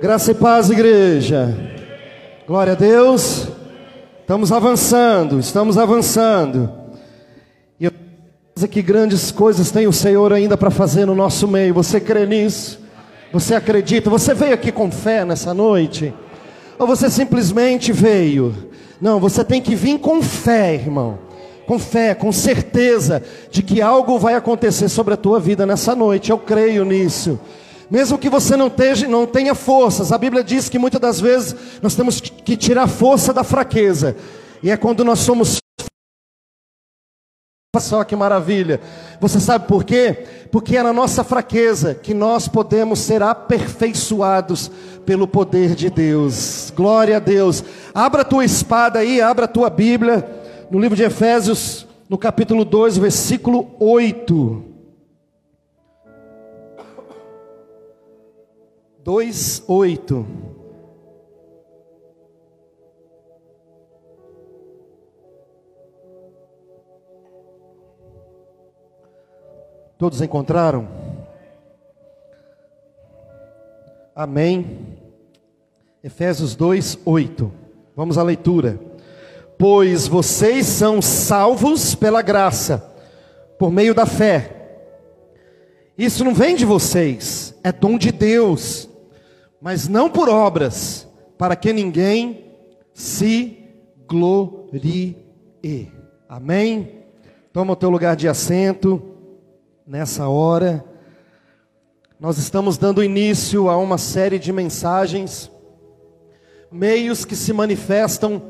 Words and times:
Graça 0.00 0.30
e 0.30 0.34
paz, 0.34 0.70
igreja. 0.70 1.58
Glória 2.46 2.74
a 2.74 2.76
Deus. 2.76 3.48
Estamos 4.20 4.52
avançando, 4.52 5.40
estamos 5.40 5.76
avançando. 5.76 6.72
E 7.80 7.86
eu 7.86 7.92
sei 8.54 8.68
que 8.68 8.80
grandes 8.80 9.32
coisas 9.32 9.72
tem 9.72 9.88
o 9.88 9.92
Senhor 9.92 10.32
ainda 10.32 10.56
para 10.56 10.70
fazer 10.70 11.04
no 11.04 11.16
nosso 11.16 11.48
meio. 11.48 11.74
Você 11.74 11.98
crê 11.98 12.24
nisso? 12.26 12.78
Você 13.32 13.56
acredita? 13.56 14.08
Você 14.08 14.34
veio 14.34 14.54
aqui 14.54 14.70
com 14.70 14.88
fé 14.88 15.24
nessa 15.24 15.52
noite? 15.52 16.14
Ou 16.78 16.86
você 16.86 17.10
simplesmente 17.10 17.90
veio? 17.90 18.54
Não, 19.00 19.18
você 19.18 19.42
tem 19.42 19.60
que 19.60 19.74
vir 19.74 19.98
com 19.98 20.22
fé, 20.22 20.74
irmão. 20.74 21.18
Com 21.66 21.76
fé, 21.76 22.14
com 22.14 22.30
certeza 22.30 23.20
de 23.50 23.64
que 23.64 23.82
algo 23.82 24.16
vai 24.16 24.34
acontecer 24.34 24.88
sobre 24.88 25.14
a 25.14 25.16
tua 25.16 25.40
vida 25.40 25.66
nessa 25.66 25.96
noite. 25.96 26.30
Eu 26.30 26.38
creio 26.38 26.84
nisso. 26.84 27.40
Mesmo 27.92 28.16
que 28.16 28.30
você 28.30 28.56
não, 28.56 28.72
não 29.10 29.26
tenha 29.26 29.54
forças, 29.54 30.12
a 30.12 30.16
Bíblia 30.16 30.42
diz 30.42 30.66
que 30.66 30.78
muitas 30.78 30.98
das 30.98 31.20
vezes 31.20 31.54
nós 31.82 31.94
temos 31.94 32.20
que 32.20 32.56
tirar 32.56 32.88
força 32.88 33.34
da 33.34 33.44
fraqueza. 33.44 34.16
E 34.62 34.70
é 34.70 34.78
quando 34.78 35.04
nós 35.04 35.18
somos 35.18 35.58
só 37.78 38.02
que 38.02 38.16
maravilha. 38.16 38.80
Você 39.20 39.38
sabe 39.38 39.68
por 39.68 39.84
quê? 39.84 40.24
Porque 40.50 40.78
é 40.78 40.82
na 40.82 40.92
nossa 40.92 41.22
fraqueza 41.22 41.94
que 41.94 42.14
nós 42.14 42.48
podemos 42.48 42.98
ser 42.98 43.22
aperfeiçoados 43.22 44.70
pelo 45.04 45.28
poder 45.28 45.74
de 45.74 45.90
Deus. 45.90 46.72
Glória 46.74 47.18
a 47.18 47.20
Deus. 47.20 47.62
Abra 47.92 48.22
a 48.22 48.24
tua 48.24 48.42
espada 48.42 49.00
aí, 49.00 49.20
abra 49.20 49.44
a 49.44 49.48
tua 49.48 49.68
Bíblia 49.68 50.26
no 50.70 50.80
livro 50.80 50.96
de 50.96 51.02
Efésios, 51.02 51.86
no 52.08 52.16
capítulo 52.16 52.64
2, 52.64 52.96
versículo 52.96 53.70
8. 53.78 54.71
2, 59.04 59.64
8. 59.66 60.26
Todos 69.98 70.22
encontraram? 70.22 70.86
Amém. 74.14 74.96
Efésios 76.04 76.54
2, 76.54 76.98
8. 77.04 77.52
Vamos 77.96 78.16
à 78.16 78.22
leitura. 78.22 78.78
Pois 79.58 80.06
vocês 80.06 80.66
são 80.66 81.02
salvos 81.02 81.96
pela 81.96 82.22
graça, 82.22 82.78
por 83.58 83.72
meio 83.72 83.96
da 83.96 84.06
fé. 84.06 84.60
Isso 85.98 86.24
não 86.24 86.34
vem 86.34 86.54
de 86.54 86.64
vocês, 86.64 87.52
é 87.64 87.72
dom 87.72 87.98
de 87.98 88.12
Deus 88.12 88.91
mas 89.62 89.86
não 89.86 90.10
por 90.10 90.28
obras, 90.28 91.08
para 91.38 91.54
que 91.54 91.72
ninguém 91.72 92.46
se 92.92 93.56
glorie. 94.08 95.16
Amém? 96.28 97.04
Toma 97.52 97.74
o 97.74 97.76
teu 97.76 97.88
lugar 97.88 98.16
de 98.16 98.26
assento 98.26 99.00
nessa 99.86 100.28
hora. 100.28 100.84
Nós 102.18 102.38
estamos 102.38 102.76
dando 102.76 103.04
início 103.04 103.70
a 103.70 103.76
uma 103.76 103.98
série 103.98 104.36
de 104.36 104.52
mensagens, 104.52 105.48
meios 106.68 107.24
que 107.24 107.36
se 107.36 107.52
manifestam 107.52 108.42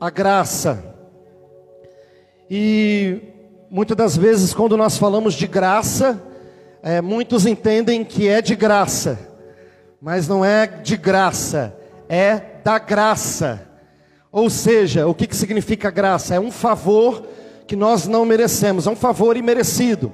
a 0.00 0.10
graça. 0.10 0.96
E 2.50 3.20
muitas 3.70 3.96
das 3.96 4.16
vezes, 4.16 4.52
quando 4.52 4.76
nós 4.76 4.98
falamos 4.98 5.34
de 5.34 5.46
graça, 5.46 6.20
é, 6.82 7.00
muitos 7.00 7.46
entendem 7.46 8.04
que 8.04 8.26
é 8.26 8.42
de 8.42 8.56
graça 8.56 9.35
mas 10.00 10.28
não 10.28 10.44
é 10.44 10.66
de 10.66 10.96
graça, 10.96 11.76
é 12.08 12.40
da 12.62 12.78
graça. 12.78 13.68
Ou 14.30 14.50
seja, 14.50 15.06
o 15.06 15.14
que, 15.14 15.26
que 15.26 15.36
significa 15.36 15.90
graça? 15.90 16.34
É 16.34 16.40
um 16.40 16.50
favor 16.50 17.26
que 17.66 17.74
nós 17.74 18.06
não 18.06 18.24
merecemos, 18.24 18.86
é 18.86 18.90
um 18.90 18.96
favor 18.96 19.36
imerecido. 19.36 20.12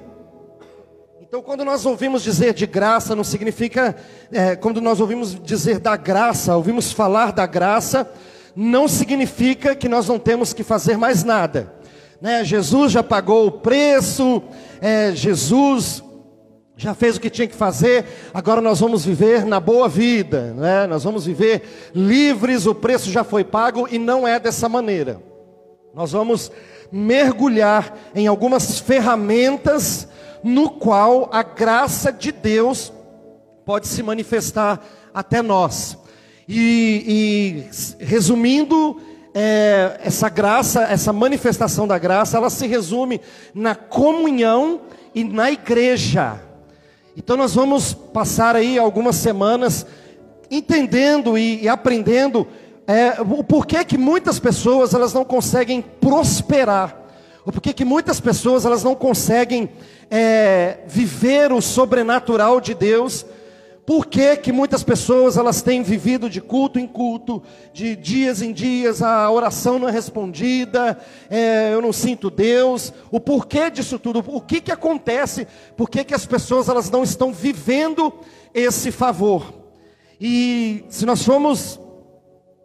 Então, 1.21 1.41
quando 1.41 1.65
nós 1.65 1.85
ouvimos 1.85 2.21
dizer 2.23 2.53
de 2.53 2.65
graça, 2.65 3.15
não 3.15 3.23
significa, 3.23 3.95
é, 4.31 4.55
quando 4.55 4.79
nós 4.79 4.99
ouvimos 4.99 5.35
dizer 5.43 5.79
da 5.79 5.95
graça, 5.95 6.55
ouvimos 6.55 6.91
falar 6.91 7.31
da 7.31 7.45
graça, 7.45 8.09
não 8.55 8.87
significa 8.87 9.75
que 9.75 9.89
nós 9.89 10.07
não 10.07 10.19
temos 10.19 10.53
que 10.53 10.63
fazer 10.63 10.95
mais 10.95 11.23
nada. 11.23 11.73
Né? 12.21 12.43
Jesus 12.43 12.91
já 12.91 13.01
pagou 13.01 13.47
o 13.47 13.51
preço, 13.51 14.43
é, 14.79 15.11
Jesus 15.13 16.03
já 16.83 16.93
fez 16.93 17.15
o 17.15 17.21
que 17.21 17.29
tinha 17.29 17.47
que 17.47 17.55
fazer, 17.55 18.05
agora 18.33 18.59
nós 18.59 18.81
vamos 18.81 19.05
viver 19.05 19.45
na 19.45 19.59
boa 19.59 19.87
vida, 19.87 20.53
né? 20.53 20.85
nós 20.85 21.03
vamos 21.03 21.25
viver 21.25 21.91
livres, 21.95 22.65
o 22.65 22.75
preço 22.75 23.09
já 23.09 23.23
foi 23.23 23.43
pago 23.43 23.87
e 23.89 23.97
não 23.97 24.27
é 24.27 24.37
dessa 24.37 24.67
maneira. 24.67 25.21
Nós 25.93 26.11
vamos 26.11 26.51
mergulhar 26.91 27.97
em 28.13 28.27
algumas 28.27 28.79
ferramentas 28.79 30.07
no 30.43 30.69
qual 30.69 31.29
a 31.31 31.41
graça 31.41 32.11
de 32.11 32.31
Deus 32.31 32.91
pode 33.65 33.87
se 33.87 34.03
manifestar 34.03 34.85
até 35.13 35.41
nós. 35.41 35.97
E, 36.47 37.65
e 37.99 38.03
resumindo, 38.03 38.99
é, 39.33 40.01
essa 40.03 40.27
graça, 40.27 40.83
essa 40.83 41.13
manifestação 41.13 41.87
da 41.87 41.97
graça, 41.97 42.37
ela 42.37 42.49
se 42.49 42.67
resume 42.67 43.21
na 43.55 43.73
comunhão 43.73 44.81
e 45.15 45.23
na 45.23 45.49
igreja. 45.49 46.52
Então 47.15 47.37
nós 47.37 47.53
vamos 47.53 47.93
passar 47.93 48.55
aí 48.55 48.79
algumas 48.79 49.17
semanas 49.17 49.85
entendendo 50.49 51.37
e, 51.37 51.63
e 51.63 51.69
aprendendo 51.69 52.47
é, 52.87 53.21
o 53.21 53.43
porquê 53.43 53.85
que 53.85 53.97
muitas 53.97 54.39
pessoas 54.39 54.93
elas 54.93 55.13
não 55.13 55.23
conseguem 55.23 55.81
prosperar, 55.81 56.97
o 57.45 57.51
porquê 57.51 57.71
que 57.71 57.85
muitas 57.85 58.19
pessoas 58.19 58.65
elas 58.65 58.83
não 58.83 58.95
conseguem 58.95 59.69
é, 60.09 60.79
viver 60.87 61.51
o 61.51 61.61
sobrenatural 61.61 62.59
de 62.59 62.73
Deus 62.73 63.25
por 63.85 64.05
que, 64.05 64.37
que 64.37 64.51
muitas 64.51 64.81
pessoas 64.81 65.35
elas 65.35 65.61
têm 65.61 65.83
vivido 65.83 66.29
de 66.29 66.39
culto 66.39 66.79
em 66.79 66.87
culto, 66.87 67.43
de 67.73 67.95
dias 67.95 68.41
em 68.41 68.53
dias, 68.53 69.01
a 69.01 69.29
oração 69.29 69.77
não 69.77 69.89
é 69.89 69.91
respondida, 69.91 70.97
é, 71.29 71.73
eu 71.73 71.81
não 71.81 71.91
sinto 71.91 72.29
Deus, 72.29 72.93
o 73.11 73.19
porquê 73.19 73.69
disso 73.69 73.99
tudo, 73.99 74.23
o 74.25 74.39
que, 74.39 74.61
que 74.61 74.71
acontece, 74.71 75.45
por 75.75 75.89
que, 75.89 76.03
que 76.05 76.13
as 76.13 76.25
pessoas 76.25 76.69
elas 76.69 76.89
não 76.89 77.03
estão 77.03 77.33
vivendo 77.33 78.13
esse 78.53 78.89
favor? 78.89 79.53
E 80.19 80.85
se 80.87 81.05
nós 81.05 81.21
formos 81.21 81.77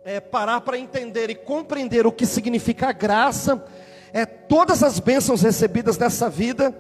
é, 0.05 0.21
parar 0.21 0.61
para 0.61 0.79
entender 0.79 1.31
e 1.31 1.35
compreender 1.35 2.07
o 2.07 2.13
que 2.13 2.27
significa 2.27 2.91
a 2.91 2.93
graça, 2.93 3.65
é 4.13 4.25
todas 4.25 4.85
as 4.85 5.01
bênçãos 5.01 5.43
recebidas 5.43 5.99
nessa 5.99 6.31
vida, 6.31 6.73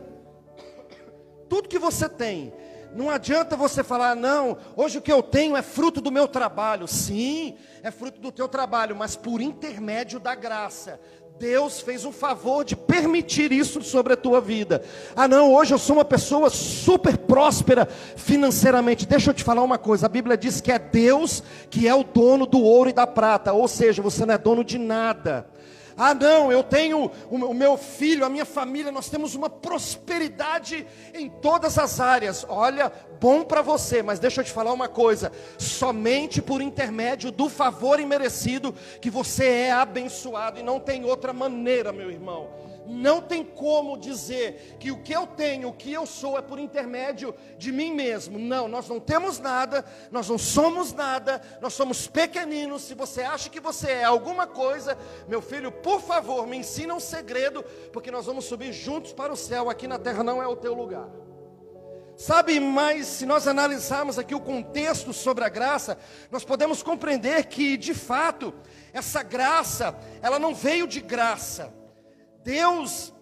tudo 1.49 1.69
que 1.69 1.79
você 1.79 2.09
tem, 2.09 2.53
não 2.95 3.11
adianta 3.11 3.57
você 3.57 3.83
falar, 3.85 4.17
não, 4.17 4.57
hoje 4.77 4.99
o 4.99 5.03
que 5.03 5.13
eu 5.13 5.23
tenho 5.23 5.57
é 5.57 5.63
fruto 5.63 6.01
do 6.01 6.11
meu 6.11 6.27
trabalho. 6.27 6.89
Sim, 6.89 7.57
é 7.83 7.91
fruto 7.91 8.21
do 8.21 8.33
teu 8.33 8.49
trabalho, 8.49 8.97
mas 8.97 9.17
por 9.17 9.41
intermédio 9.41 10.19
da 10.19 10.35
graça. 10.35 11.01
Deus 11.39 11.81
fez 11.81 12.05
um 12.05 12.11
favor 12.11 12.65
de 12.65 12.75
permitir 12.75 13.53
isso 13.53 13.81
sobre 13.83 14.15
a 14.15 14.17
tua 14.17 14.41
vida. 14.41 14.83
Ah, 15.15 15.29
não, 15.29 15.55
hoje 15.55 15.73
eu 15.73 15.79
sou 15.79 15.97
uma 15.97 16.05
pessoa 16.05 16.51
super 16.51 17.17
próspera 17.17 17.87
financeiramente. 18.17 19.07
Deixa 19.07 19.31
eu 19.31 19.35
te 19.35 19.45
falar 19.45 19.63
uma 19.63 19.79
coisa: 19.79 20.07
a 20.07 20.09
Bíblia 20.09 20.37
diz 20.37 20.61
que 20.61 20.73
é 20.73 20.79
Deus 20.79 21.43
que 21.71 21.87
é 21.87 21.95
o 21.95 22.03
dono 22.03 22.45
do 22.45 22.61
ouro 22.61 22.91
e 22.91 22.93
da 22.93 23.07
prata, 23.07 23.53
ou 23.53 23.69
seja, 23.69 24.03
você 24.03 24.27
não 24.27 24.35
é 24.35 24.39
dono 24.39 24.65
de 24.65 24.79
nada. 24.79 25.47
Ah, 25.99 26.15
não, 26.15 26.53
eu 26.53 26.63
tenho 26.63 27.11
o 27.29 27.53
meu 27.53 27.77
filho, 27.77 28.25
a 28.25 28.29
minha 28.29 28.45
família, 28.45 28.93
nós 28.93 29.11
temos 29.11 29.35
uma 29.35 29.51
prosperidade 29.51 30.87
em 31.13 31.29
todas 31.29 31.77
as 31.77 31.99
áreas. 31.99 32.47
Olha, 32.49 32.93
bom 33.21 33.43
para 33.43 33.63
você, 33.63 34.01
mas 34.01 34.21
deixa 34.21 34.41
eu 34.41 34.45
te 34.45 34.53
falar 34.53 34.73
uma 34.73 34.89
coisa: 34.89 35.33
somente 35.59 36.41
por 36.41 36.63
intermédio 36.63 37.33
do 37.33 37.49
favor 37.49 37.99
imerecido 37.99 38.73
que 39.01 39.11
você 39.11 39.45
é 39.45 39.73
abençoado, 39.73 40.61
e 40.61 40.63
não 40.63 40.79
tem 40.79 41.05
outra 41.05 41.33
maneira, 41.33 41.93
meu 41.93 42.13
irmão. 42.13 42.68
Não 42.89 43.21
tem 43.21 43.45
como 43.45 43.99
dizer 43.99 44.77
que 44.81 44.91
o 44.91 45.03
que 45.03 45.13
eu 45.13 45.27
tenho, 45.27 45.69
o 45.69 45.73
que 45.75 45.93
eu 45.93 46.07
sou 46.07 46.39
é 46.39 46.43
por 46.43 46.59
intermédio 46.59 47.35
de 47.59 47.71
mim 47.71 47.93
mesmo. 47.93 48.39
Não, 48.39 48.67
nós 48.67 48.89
não 48.89 48.99
temos 48.99 49.39
nada, 49.39 49.85
nós 50.11 50.29
não 50.29 50.39
somos 50.39 50.95
nada, 50.95 51.43
nós 51.61 51.75
somos 51.75 52.07
pequeninos. 52.07 52.83
Se 52.83 52.95
você 52.95 53.23
acha 53.23 53.51
que 53.51 53.61
você 53.61 53.89
é 53.89 54.05
alguma 54.05 54.47
coisa, 54.47 54.97
meu 55.29 55.43
filho, 55.43 55.71
por 55.71 56.01
favor, 56.01 56.47
me 56.47 56.57
ensina 56.57 56.95
um 56.95 57.01
segredo, 57.01 57.63
porque 57.93 58.11
nós 58.11 58.25
vamos 58.25 58.47
subir 58.47 58.73
juntos 58.73 59.13
para 59.13 59.33
o 59.33 59.37
céu. 59.37 59.69
Aqui 59.69 59.87
na 59.87 59.99
terra 59.99 60.25
não 60.25 60.43
é 60.43 60.47
o 60.47 60.57
teu 60.57 60.73
lugar. 60.73 61.09
Sabe, 62.17 62.59
mas 62.59 63.07
se 63.07 63.25
nós 63.25 63.47
analisarmos 63.47 64.19
aqui 64.19 64.35
o 64.35 64.41
contexto 64.41 65.13
sobre 65.13 65.45
a 65.45 65.49
graça, 65.49 65.97
nós 66.33 66.45
podemos 66.45 66.83
compreender 66.83 67.45
que, 67.47 67.77
de 67.77 67.95
fato, 67.95 68.53
essa 68.93 69.23
graça, 69.23 69.97
ela 70.21 70.39
não 70.39 70.53
veio 70.53 70.89
de 70.89 71.01
graça. 71.01 71.73
Deus 72.49 73.13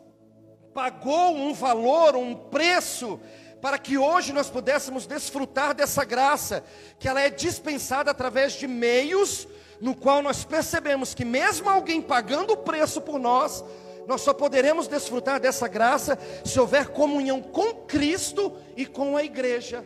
pagou 0.73 1.35
um 1.35 1.53
valor, 1.53 2.15
um 2.15 2.33
preço 2.33 3.19
para 3.61 3.77
que 3.77 3.99
hoje 3.99 4.33
nós 4.33 4.49
pudéssemos 4.49 5.05
desfrutar 5.05 5.75
dessa 5.75 6.05
graça, 6.05 6.63
que 6.97 7.09
ela 7.09 7.21
é 7.21 7.29
dispensada 7.29 8.09
através 8.09 8.53
de 8.53 8.69
meios 8.69 9.49
no 9.81 9.97
qual 9.97 10.23
nós 10.23 10.45
percebemos 10.45 11.13
que 11.13 11.25
mesmo 11.25 11.69
alguém 11.69 12.01
pagando 12.01 12.53
o 12.53 12.59
preço 12.59 13.01
por 13.01 13.19
nós, 13.19 13.65
nós 14.07 14.21
só 14.21 14.33
poderemos 14.33 14.87
desfrutar 14.87 15.41
dessa 15.41 15.67
graça 15.67 16.17
se 16.45 16.61
houver 16.61 16.91
comunhão 16.91 17.43
com 17.43 17.75
Cristo 17.85 18.57
e 18.77 18.87
com 18.87 19.17
a 19.17 19.25
igreja. 19.25 19.85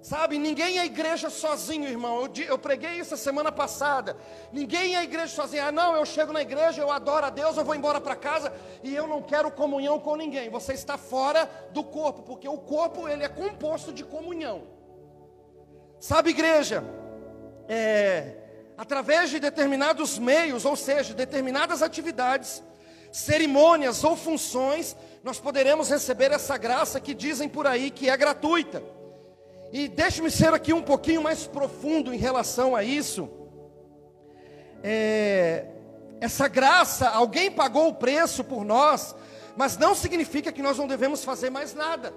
Sabe, 0.00 0.38
ninguém 0.38 0.78
é 0.78 0.84
igreja 0.84 1.28
sozinho, 1.28 1.88
irmão. 1.88 2.30
Eu, 2.48 2.56
preguei 2.56 2.92
isso 2.92 3.14
a 3.14 3.16
semana 3.16 3.50
passada. 3.50 4.16
Ninguém 4.52 4.96
é 4.96 5.02
igreja 5.02 5.34
sozinho. 5.34 5.64
Ah, 5.64 5.72
não, 5.72 5.96
eu 5.96 6.06
chego 6.06 6.32
na 6.32 6.40
igreja, 6.40 6.80
eu 6.80 6.90
adoro 6.90 7.26
a 7.26 7.30
Deus, 7.30 7.56
eu 7.56 7.64
vou 7.64 7.74
embora 7.74 8.00
para 8.00 8.14
casa 8.14 8.52
e 8.82 8.94
eu 8.94 9.08
não 9.08 9.20
quero 9.20 9.50
comunhão 9.50 9.98
com 9.98 10.14
ninguém. 10.14 10.50
Você 10.50 10.72
está 10.72 10.96
fora 10.96 11.50
do 11.72 11.82
corpo, 11.82 12.22
porque 12.22 12.48
o 12.48 12.58
corpo 12.58 13.08
ele 13.08 13.24
é 13.24 13.28
composto 13.28 13.92
de 13.92 14.04
comunhão. 14.04 14.62
Sabe, 15.98 16.30
igreja, 16.30 16.84
é, 17.68 18.36
através 18.76 19.30
de 19.30 19.40
determinados 19.40 20.16
meios, 20.16 20.64
ou 20.64 20.76
seja, 20.76 21.12
determinadas 21.12 21.82
atividades, 21.82 22.62
cerimônias 23.10 24.04
ou 24.04 24.16
funções, 24.16 24.96
nós 25.24 25.40
poderemos 25.40 25.90
receber 25.90 26.30
essa 26.30 26.56
graça 26.56 27.00
que 27.00 27.12
dizem 27.12 27.48
por 27.48 27.66
aí 27.66 27.90
que 27.90 28.08
é 28.08 28.16
gratuita. 28.16 28.80
E 29.72 29.86
deixe-me 29.88 30.30
ser 30.30 30.54
aqui 30.54 30.72
um 30.72 30.82
pouquinho 30.82 31.22
mais 31.22 31.46
profundo 31.46 32.12
em 32.12 32.16
relação 32.16 32.74
a 32.74 32.82
isso. 32.82 33.28
É, 34.82 35.66
essa 36.20 36.48
graça, 36.48 37.08
alguém 37.08 37.50
pagou 37.50 37.88
o 37.88 37.94
preço 37.94 38.42
por 38.42 38.64
nós, 38.64 39.14
mas 39.56 39.76
não 39.76 39.94
significa 39.94 40.52
que 40.52 40.62
nós 40.62 40.78
não 40.78 40.86
devemos 40.86 41.22
fazer 41.22 41.50
mais 41.50 41.74
nada. 41.74 42.14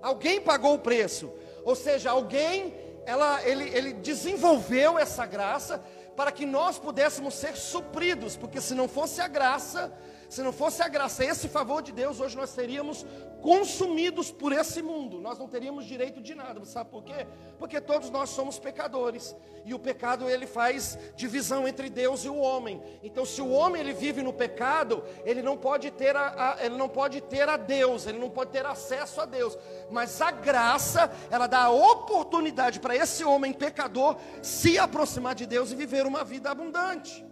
Alguém 0.00 0.40
pagou 0.40 0.74
o 0.74 0.78
preço, 0.78 1.32
ou 1.64 1.74
seja, 1.74 2.10
alguém, 2.10 2.74
ela, 3.04 3.42
ele, 3.44 3.68
ele 3.76 3.92
desenvolveu 3.92 4.98
essa 4.98 5.26
graça 5.26 5.82
para 6.16 6.30
que 6.30 6.46
nós 6.46 6.78
pudéssemos 6.78 7.34
ser 7.34 7.56
supridos, 7.56 8.36
porque 8.36 8.60
se 8.60 8.74
não 8.74 8.86
fosse 8.86 9.20
a 9.20 9.28
graça, 9.28 9.92
se 10.30 10.44
não 10.44 10.52
fosse 10.52 10.80
a 10.80 10.86
graça, 10.86 11.24
esse 11.24 11.48
favor 11.48 11.82
de 11.82 11.90
Deus, 11.90 12.20
hoje 12.20 12.36
nós 12.36 12.50
seríamos 12.50 13.04
consumidos 13.42 14.30
por 14.30 14.52
esse 14.52 14.80
mundo. 14.80 15.20
Nós 15.20 15.36
não 15.36 15.48
teríamos 15.48 15.84
direito 15.84 16.20
de 16.20 16.36
nada. 16.36 16.64
Sabe 16.64 16.88
por 16.88 17.02
quê? 17.02 17.26
Porque 17.58 17.80
todos 17.80 18.10
nós 18.10 18.30
somos 18.30 18.56
pecadores. 18.56 19.34
E 19.64 19.74
o 19.74 19.78
pecado 19.78 20.30
ele 20.30 20.46
faz 20.46 20.96
divisão 21.16 21.66
entre 21.66 21.90
Deus 21.90 22.24
e 22.24 22.28
o 22.28 22.36
homem. 22.36 22.80
Então, 23.02 23.24
se 23.26 23.42
o 23.42 23.50
homem 23.50 23.80
ele 23.82 23.92
vive 23.92 24.22
no 24.22 24.32
pecado, 24.32 25.02
ele 25.24 25.42
não 25.42 25.56
pode 25.56 25.90
ter 25.90 26.14
a, 26.14 26.54
a 26.54 26.64
ele 26.64 26.76
não 26.76 26.88
pode 26.88 27.20
ter 27.22 27.48
a 27.48 27.56
Deus, 27.56 28.06
ele 28.06 28.20
não 28.20 28.30
pode 28.30 28.52
ter 28.52 28.64
acesso 28.64 29.20
a 29.20 29.24
Deus. 29.24 29.58
Mas 29.90 30.22
a 30.22 30.30
graça, 30.30 31.10
ela 31.28 31.48
dá 31.48 31.64
a 31.64 31.70
oportunidade 31.70 32.78
para 32.78 32.94
esse 32.94 33.24
homem 33.24 33.52
pecador 33.52 34.16
se 34.40 34.78
aproximar 34.78 35.34
de 35.34 35.44
Deus 35.44 35.72
e 35.72 35.74
viver 35.74 36.06
uma 36.06 36.22
vida 36.22 36.52
abundante. 36.52 37.28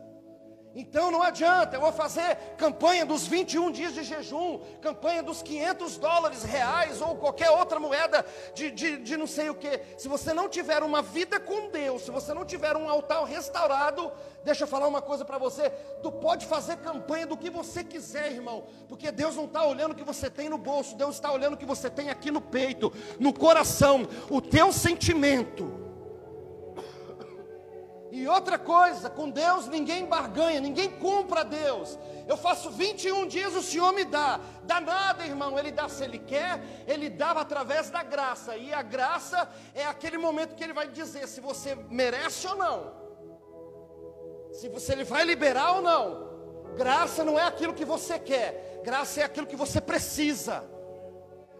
Então 0.75 1.11
não 1.11 1.23
adianta, 1.23 1.77
eu 1.77 1.81
vou 1.81 1.93
fazer 1.93 2.37
campanha 2.57 3.05
dos 3.05 3.27
21 3.27 3.71
dias 3.71 3.95
de 3.95 4.03
jejum, 4.03 4.61
campanha 4.81 5.23
dos 5.23 5.43
500 5.43 5.97
dólares 5.97 6.43
reais 6.45 7.01
ou 7.01 7.17
qualquer 7.17 7.51
outra 7.51 7.81
moeda 7.81 8.25
de, 8.55 8.71
de, 8.71 8.99
de, 8.99 9.17
não 9.17 9.27
sei 9.27 9.51
o 9.51 9.55
que. 9.55 9.81
Se 9.97 10.09
você 10.09 10.33
não 10.33 10.49
tiver 10.49 10.83
uma 10.83 11.03
vida 11.03 11.41
com 11.41 11.69
Deus, 11.71 12.03
se 12.03 12.11
você 12.11 12.35
não 12.35 12.45
tiver 12.45 12.77
um 12.77 12.89
altar 12.89 13.25
restaurado, 13.25 14.13
deixa 14.45 14.65
eu 14.65 14.69
falar 14.69 14.87
uma 14.87 15.03
coisa 15.03 15.25
para 15.25 15.39
você: 15.39 15.71
tu 16.03 16.13
pode 16.13 16.47
fazer 16.47 16.77
campanha 16.77 17.27
do 17.27 17.37
que 17.37 17.51
você 17.51 17.83
quiser, 17.83 18.33
irmão, 18.33 18.65
porque 18.89 19.11
Deus 19.11 19.37
não 19.37 19.47
está 19.47 19.65
olhando 19.65 19.93
o 19.93 19.97
que 19.97 20.05
você 20.05 20.31
tem 20.31 20.49
no 20.49 20.59
bolso, 20.59 20.97
Deus 20.97 21.15
está 21.17 21.33
olhando 21.33 21.55
o 21.55 21.59
que 21.59 21.67
você 21.67 21.89
tem 21.89 22.11
aqui 22.11 22.31
no 22.31 22.41
peito, 22.41 22.93
no 23.19 23.33
coração, 23.33 24.07
o 24.31 24.41
teu 24.41 24.73
sentimento. 24.73 25.88
E 28.11 28.27
outra 28.27 28.59
coisa, 28.59 29.11
com 29.11 29.29
Deus 29.29 29.67
ninguém 29.67 30.07
barganha, 30.07 30.61
ninguém 30.61 30.91
compra 30.91 31.45
Deus. 31.45 31.99
Eu 32.27 32.37
faço 32.37 32.71
21 32.71 33.27
dias, 33.27 33.55
o 33.55 33.63
Senhor 33.63 33.93
me 33.93 34.05
dá. 34.05 34.41
Dá 34.65 34.81
nada, 34.81 35.27
irmão. 35.27 35.59
Ele 35.59 35.71
dá 35.71 35.89
se 35.89 36.05
Ele 36.05 36.19
quer, 36.19 36.63
Ele 36.87 37.11
dá 37.11 37.33
através 37.33 37.91
da 37.91 38.03
graça. 38.03 38.57
E 38.57 38.73
a 38.73 38.83
graça 38.83 39.49
é 39.75 39.85
aquele 39.85 40.17
momento 40.17 40.55
que 40.55 40.65
Ele 40.65 40.73
vai 40.73 40.89
dizer 40.89 41.27
se 41.29 41.41
você 41.41 41.75
merece 41.91 42.47
ou 42.47 42.57
não. 42.57 42.93
Se 44.53 44.69
você 44.69 44.93
Ele 44.93 45.05
vai 45.05 45.25
liberar 45.25 45.73
ou 45.73 45.83
não. 45.83 46.29
Graça 46.77 47.25
não 47.25 47.39
é 47.39 47.43
aquilo 47.43 47.75
que 47.75 47.85
você 47.85 48.19
quer, 48.19 48.81
graça 48.85 49.21
é 49.21 49.25
aquilo 49.25 49.47
que 49.47 49.57
você 49.57 49.81
precisa. 49.81 50.65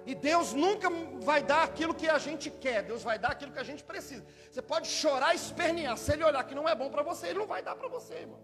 E 0.09 0.15
Deus 0.15 0.55
nunca 0.55 0.89
vai 1.21 1.43
dar 1.43 1.65
aquilo 1.65 1.93
que 1.93 2.09
a 2.09 2.17
gente 2.17 2.49
quer, 2.49 2.83
Deus 2.83 3.03
vai 3.03 3.19
dar 3.19 3.33
aquilo 3.33 3.53
que 3.53 3.59
a 3.59 3.63
gente 3.71 3.85
precisa. 3.85 4.25
Você 4.51 4.63
pode 4.63 4.89
chorar 4.89 5.35
e 5.35 5.37
espernear, 5.37 5.99
se 5.99 6.11
Ele 6.11 6.25
olhar 6.25 6.43
que 6.45 6.55
não 6.55 6.67
é 6.67 6.75
bom 6.75 6.89
para 6.89 7.03
você, 7.03 7.27
Ele 7.27 7.41
não 7.41 7.47
vai 7.47 7.63
dar 7.63 7.77
para 7.77 7.89
você, 7.89 8.15
irmão. 8.15 8.41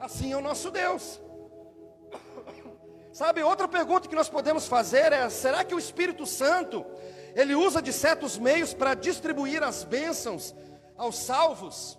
Assim 0.00 0.32
é 0.32 0.36
o 0.36 0.40
nosso 0.40 0.72
Deus. 0.72 1.20
Sabe, 3.12 3.44
outra 3.44 3.68
pergunta 3.68 4.08
que 4.08 4.16
nós 4.16 4.28
podemos 4.28 4.66
fazer 4.66 5.12
é: 5.12 5.30
será 5.30 5.62
que 5.62 5.72
o 5.72 5.78
Espírito 5.78 6.26
Santo, 6.26 6.84
ele 7.32 7.54
usa 7.54 7.80
de 7.80 7.92
certos 7.92 8.36
meios 8.36 8.74
para 8.74 8.94
distribuir 8.94 9.62
as 9.62 9.84
bênçãos 9.84 10.52
aos 10.96 11.16
salvos? 11.16 11.96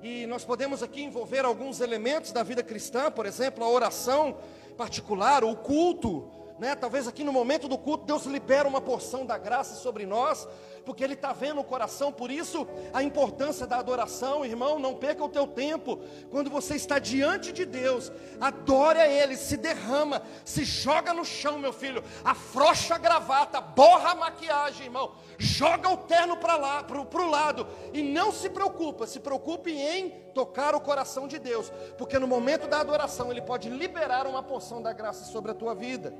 E 0.00 0.24
nós 0.26 0.44
podemos 0.44 0.84
aqui 0.84 1.02
envolver 1.02 1.44
alguns 1.44 1.80
elementos 1.80 2.30
da 2.30 2.44
vida 2.44 2.62
cristã, 2.62 3.10
por 3.10 3.26
exemplo, 3.26 3.64
a 3.64 3.68
oração 3.68 4.38
particular, 4.76 5.42
o 5.42 5.56
culto, 5.56 6.30
né? 6.58 6.74
Talvez 6.74 7.06
aqui 7.06 7.22
no 7.22 7.32
momento 7.32 7.68
do 7.68 7.76
culto 7.76 8.04
Deus 8.04 8.24
libera 8.24 8.68
uma 8.68 8.80
porção 8.80 9.26
da 9.26 9.36
graça 9.36 9.74
sobre 9.76 10.06
nós, 10.06 10.48
porque 10.84 11.02
Ele 11.02 11.14
está 11.14 11.32
vendo 11.32 11.60
o 11.60 11.64
coração, 11.64 12.12
por 12.12 12.30
isso 12.30 12.66
a 12.94 13.02
importância 13.02 13.66
da 13.66 13.76
adoração, 13.78 14.44
irmão, 14.44 14.78
não 14.78 14.94
perca 14.94 15.24
o 15.24 15.28
teu 15.28 15.46
tempo, 15.46 15.98
quando 16.30 16.48
você 16.48 16.76
está 16.76 16.98
diante 16.98 17.52
de 17.52 17.64
Deus, 17.64 18.12
adore 18.40 19.00
a 19.00 19.08
Ele, 19.08 19.36
se 19.36 19.56
derrama, 19.56 20.22
se 20.44 20.64
joga 20.64 21.12
no 21.12 21.24
chão, 21.24 21.58
meu 21.58 21.72
filho, 21.72 22.02
afrocha 22.24 22.94
a 22.94 22.98
gravata, 22.98 23.60
borra 23.60 24.12
a 24.12 24.14
maquiagem, 24.14 24.86
irmão, 24.86 25.12
joga 25.36 25.90
o 25.90 25.96
terno 25.96 26.36
para 26.36 26.56
lá, 26.56 26.84
para 26.84 27.00
o 27.00 27.30
lado, 27.30 27.66
e 27.92 28.02
não 28.02 28.30
se 28.30 28.48
preocupa, 28.48 29.06
se 29.06 29.18
preocupe 29.18 29.72
em 29.72 30.10
tocar 30.32 30.74
o 30.74 30.80
coração 30.80 31.26
de 31.26 31.38
Deus, 31.38 31.72
porque 31.98 32.18
no 32.18 32.28
momento 32.28 32.68
da 32.68 32.80
adoração 32.80 33.30
Ele 33.30 33.42
pode 33.42 33.68
liberar 33.68 34.26
uma 34.26 34.42
porção 34.42 34.80
da 34.80 34.92
graça 34.92 35.24
sobre 35.24 35.50
a 35.50 35.54
tua 35.54 35.74
vida. 35.74 36.14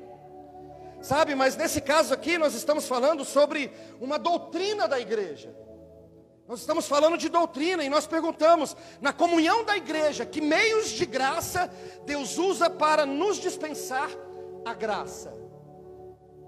Sabe, 1.00 1.34
mas 1.34 1.56
nesse 1.56 1.81
caso 1.81 2.12
aqui 2.12 2.38
nós 2.38 2.54
estamos 2.54 2.88
falando 2.88 3.25
sobre 3.25 3.70
uma 4.00 4.19
doutrina 4.19 4.88
da 4.88 4.98
igreja. 4.98 5.54
Nós 6.48 6.60
estamos 6.60 6.87
falando 6.87 7.19
de 7.19 7.28
doutrina 7.28 7.82
e 7.82 7.88
nós 7.88 8.06
perguntamos, 8.06 8.76
na 9.00 9.12
comunhão 9.12 9.64
da 9.64 9.76
igreja, 9.76 10.25
que 10.25 10.40
meios 10.40 10.90
de 10.90 11.04
graça 11.04 11.71
Deus 12.04 12.38
usa 12.38 12.71
para 12.71 13.04
nos 13.04 13.38
dispensar 13.38 14.09
a 14.64 14.73
graça? 14.73 15.32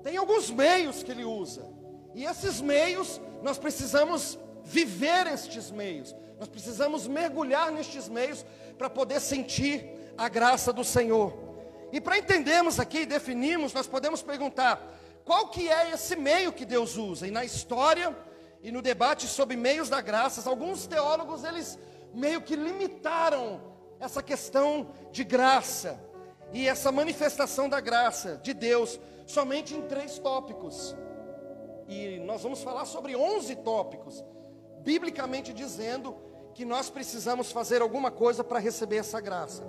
Tem 0.02 0.16
alguns 0.16 0.50
meios 0.50 1.02
que 1.02 1.11
Ele 1.11 1.25
usa, 1.25 1.68
e 2.14 2.25
esses 2.25 2.61
meios 2.61 3.20
nós 3.42 3.58
precisamos 3.58 4.38
viver 4.62 5.26
estes 5.26 5.70
meios, 5.70 6.14
nós 6.38 6.49
precisamos 6.49 7.08
mergulhar 7.08 7.73
nestes 7.73 8.08
meios 8.08 8.46
para 8.76 8.88
poder 8.88 9.20
sentir 9.20 10.12
a 10.16 10.28
graça 10.28 10.73
do 10.73 10.84
Senhor. 10.84 11.48
E 11.92 12.00
para 12.00 12.18
entendermos 12.18 12.78
aqui, 12.78 13.07
definirmos, 13.07 13.73
nós 13.73 13.87
podemos 13.87 14.23
perguntar: 14.23 14.80
qual 15.25 15.49
que 15.49 15.68
é 15.68 15.90
esse 15.90 16.16
meio 16.16 16.52
que 16.52 16.64
Deus 16.64 16.97
usa? 16.97 17.26
E 17.26 17.30
na 17.30 17.45
história 17.45 18.16
e 18.62 18.71
no 18.73 18.83
debate 18.83 19.26
sobre 19.26 19.57
meios 19.57 19.88
da 19.88 20.00
graça, 20.00 20.49
alguns 20.49 20.87
teólogos 20.87 21.45
eles 21.45 21.78
meio 22.12 22.40
que 22.40 22.57
limitaram 22.57 23.61
essa 24.00 24.23
questão 24.23 24.90
de 25.12 25.25
graça 25.25 26.00
e 26.52 26.66
essa 26.66 26.90
manifestação 26.90 27.68
da 27.68 27.80
graça 27.80 28.40
de 28.42 28.54
Deus 28.54 28.99
somente 29.26 29.75
em 29.75 29.83
três 29.83 30.18
tópicos. 30.18 30.97
E 31.87 32.18
nós 32.21 32.42
vamos 32.42 32.62
falar 32.62 32.85
sobre 32.85 33.16
11 33.16 33.57
tópicos, 33.57 34.25
biblicamente 34.80 35.52
dizendo 35.52 36.16
que 36.54 36.64
nós 36.64 36.90
precisamos 36.90 37.52
fazer 37.52 37.83
alguma 37.83 38.11
coisa 38.11 38.42
para 38.42 38.59
receber 38.59 38.97
essa 38.97 39.21
graça. 39.21 39.62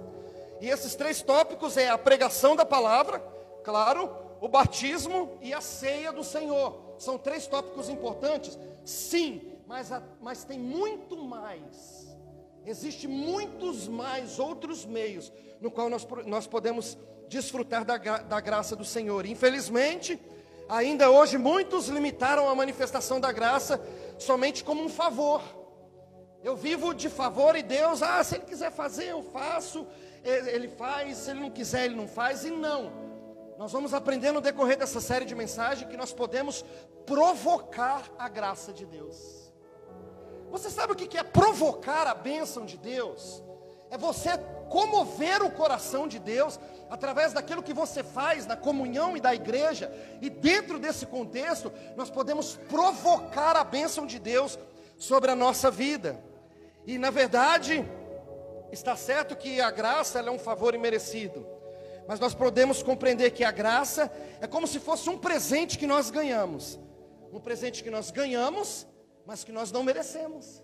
E 0.60 0.70
esses 0.70 0.96
três 0.96 1.22
tópicos 1.22 1.78
é 1.78 1.90
a 1.90 1.98
pregação 1.98 2.56
da 2.56 2.66
palavra, 2.66 3.20
claro, 3.64 4.10
o 4.42 4.48
batismo 4.48 5.38
e 5.42 5.54
a 5.54 5.62
ceia 5.62 6.12
do 6.12 6.24
Senhor. 6.24 6.96
São 6.98 7.18
três 7.18 7.48
tópicos 7.48 7.90
importantes? 7.90 8.58
Sim, 8.84 9.42
mas, 9.68 9.92
a, 9.92 10.02
mas 10.22 10.44
tem 10.44 10.60
muito 10.60 11.16
mais. 11.18 12.18
Existe 12.66 13.08
muitos 13.08 13.88
mais 13.88 14.38
outros 14.38 14.86
meios 14.86 15.32
no 15.62 15.72
qual 15.72 15.90
nós, 15.90 16.08
nós 16.26 16.46
podemos 16.46 16.98
desfrutar 17.28 17.86
da, 17.86 17.98
da 17.98 18.40
graça 18.42 18.76
do 18.76 18.84
Senhor. 18.84 19.26
Infelizmente, 19.26 20.20
ainda 20.68 21.10
hoje 21.10 21.38
muitos 21.38 21.88
limitaram 21.88 22.50
a 22.50 22.56
manifestação 22.56 23.20
da 23.20 23.32
graça 23.32 23.82
somente 24.18 24.64
como 24.64 24.84
um 24.84 24.90
favor. 24.90 25.42
Eu 26.44 26.56
vivo 26.56 26.94
de 26.94 27.10
favor 27.10 27.56
e 27.56 27.64
Deus, 27.64 28.02
ah, 28.02 28.24
se 28.24 28.36
Ele 28.36 28.46
quiser 28.46 28.72
fazer, 28.72 29.06
eu 29.06 29.24
faço 29.24 29.86
ele 30.24 30.68
faz, 30.68 31.18
se 31.18 31.32
ele 31.32 31.40
não 31.40 31.52
quiser, 31.52 31.86
ele 31.86 31.96
não 31.96 32.08
faz, 32.08 32.46
e 32.46 32.50
não. 32.50 32.92
nós 33.58 33.72
vamos 33.72 33.94
aprender 33.94 34.32
no 34.32 34.42
decorrer 34.42 34.78
dessa 34.78 35.02
série 35.02 35.26
de 35.26 35.36
mensagens 35.36 35.90
que 35.90 35.98
nós 35.98 36.14
podemos 36.14 36.64
provocar 37.06 38.04
a 38.18 38.30
graça 38.30 38.72
de 38.72 38.86
Deus. 38.86 39.52
Você 40.52 40.70
sabe 40.70 40.94
o 40.94 40.96
que 40.96 41.18
é 41.18 41.24
provocar 41.24 42.08
a 42.08 42.16
bênção 42.16 42.66
de 42.66 42.78
Deus? 42.78 43.44
É 43.92 43.98
você 43.98 44.32
comover 44.70 45.42
o 45.42 45.52
coração 45.52 46.08
de 46.08 46.20
Deus 46.20 46.60
através 46.90 47.34
daquilo 47.34 47.64
que 47.64 47.74
você 47.74 48.04
faz 48.04 48.46
na 48.46 48.56
comunhão 48.56 49.18
e 49.18 49.22
da 49.22 49.34
igreja. 49.34 49.92
E 50.22 50.30
dentro 50.30 50.80
desse 50.80 51.06
contexto, 51.06 51.72
nós 51.96 52.10
podemos 52.10 52.56
provocar 52.70 53.56
a 53.56 53.64
bênção 53.64 54.06
de 54.06 54.20
Deus 54.20 54.58
sobre 54.98 55.32
a 55.32 55.36
nossa 55.36 55.70
vida. 55.70 56.20
E 56.86 56.98
na 56.98 57.10
verdade, 57.10 57.86
está 58.72 58.96
certo 58.96 59.36
que 59.36 59.62
a 59.62 59.72
graça 59.72 60.20
é 60.20 60.32
um 60.32 60.40
favor 60.40 60.74
imerecido. 60.76 61.46
Mas 62.08 62.20
nós 62.20 62.34
podemos 62.34 62.82
compreender 62.82 63.32
que 63.32 63.44
a 63.44 63.52
graça 63.52 64.12
é 64.42 64.48
como 64.48 64.66
se 64.66 64.80
fosse 64.80 65.10
um 65.10 65.18
presente 65.18 65.78
que 65.78 65.86
nós 65.86 66.10
ganhamos. 66.10 66.80
Um 67.32 67.40
presente 67.40 67.84
que 67.84 67.90
nós 67.92 68.10
ganhamos, 68.10 68.88
mas 69.26 69.44
que 69.44 69.52
nós 69.52 69.72
não 69.72 69.84
merecemos. 69.84 70.64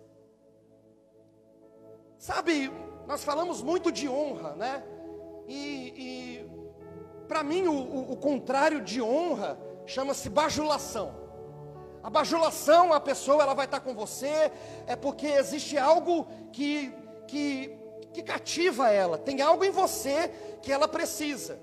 Sabe, 2.18 2.72
nós 3.06 3.24
falamos 3.24 3.62
muito 3.62 3.92
de 3.92 4.10
honra, 4.10 4.56
né? 4.56 4.84
E, 5.48 5.94
e 5.96 6.50
para 7.28 7.44
mim, 7.44 7.68
o, 7.68 7.74
o, 7.74 8.12
o 8.14 8.18
contrário 8.18 8.82
de 8.82 9.02
honra 9.02 9.60
chama-se 9.86 10.30
bajulação. 10.30 11.26
A 12.02 12.10
bajulação, 12.10 12.94
a 12.94 13.00
pessoa 13.00 13.44
ela 13.44 13.54
vai 13.54 13.66
estar 13.66 13.80
com 13.80 13.94
você, 13.94 14.52
é 14.88 14.96
porque 14.96 15.28
existe 15.28 15.78
algo 15.78 16.28
que, 16.52 16.94
que, 17.28 17.76
que 18.16 18.24
cativa 18.24 18.90
ela, 18.90 19.18
tem 19.18 19.42
algo 19.42 19.66
em 19.66 19.72
você 19.72 20.32
que 20.62 20.72
ela 20.72 20.88
precisa. 20.88 21.60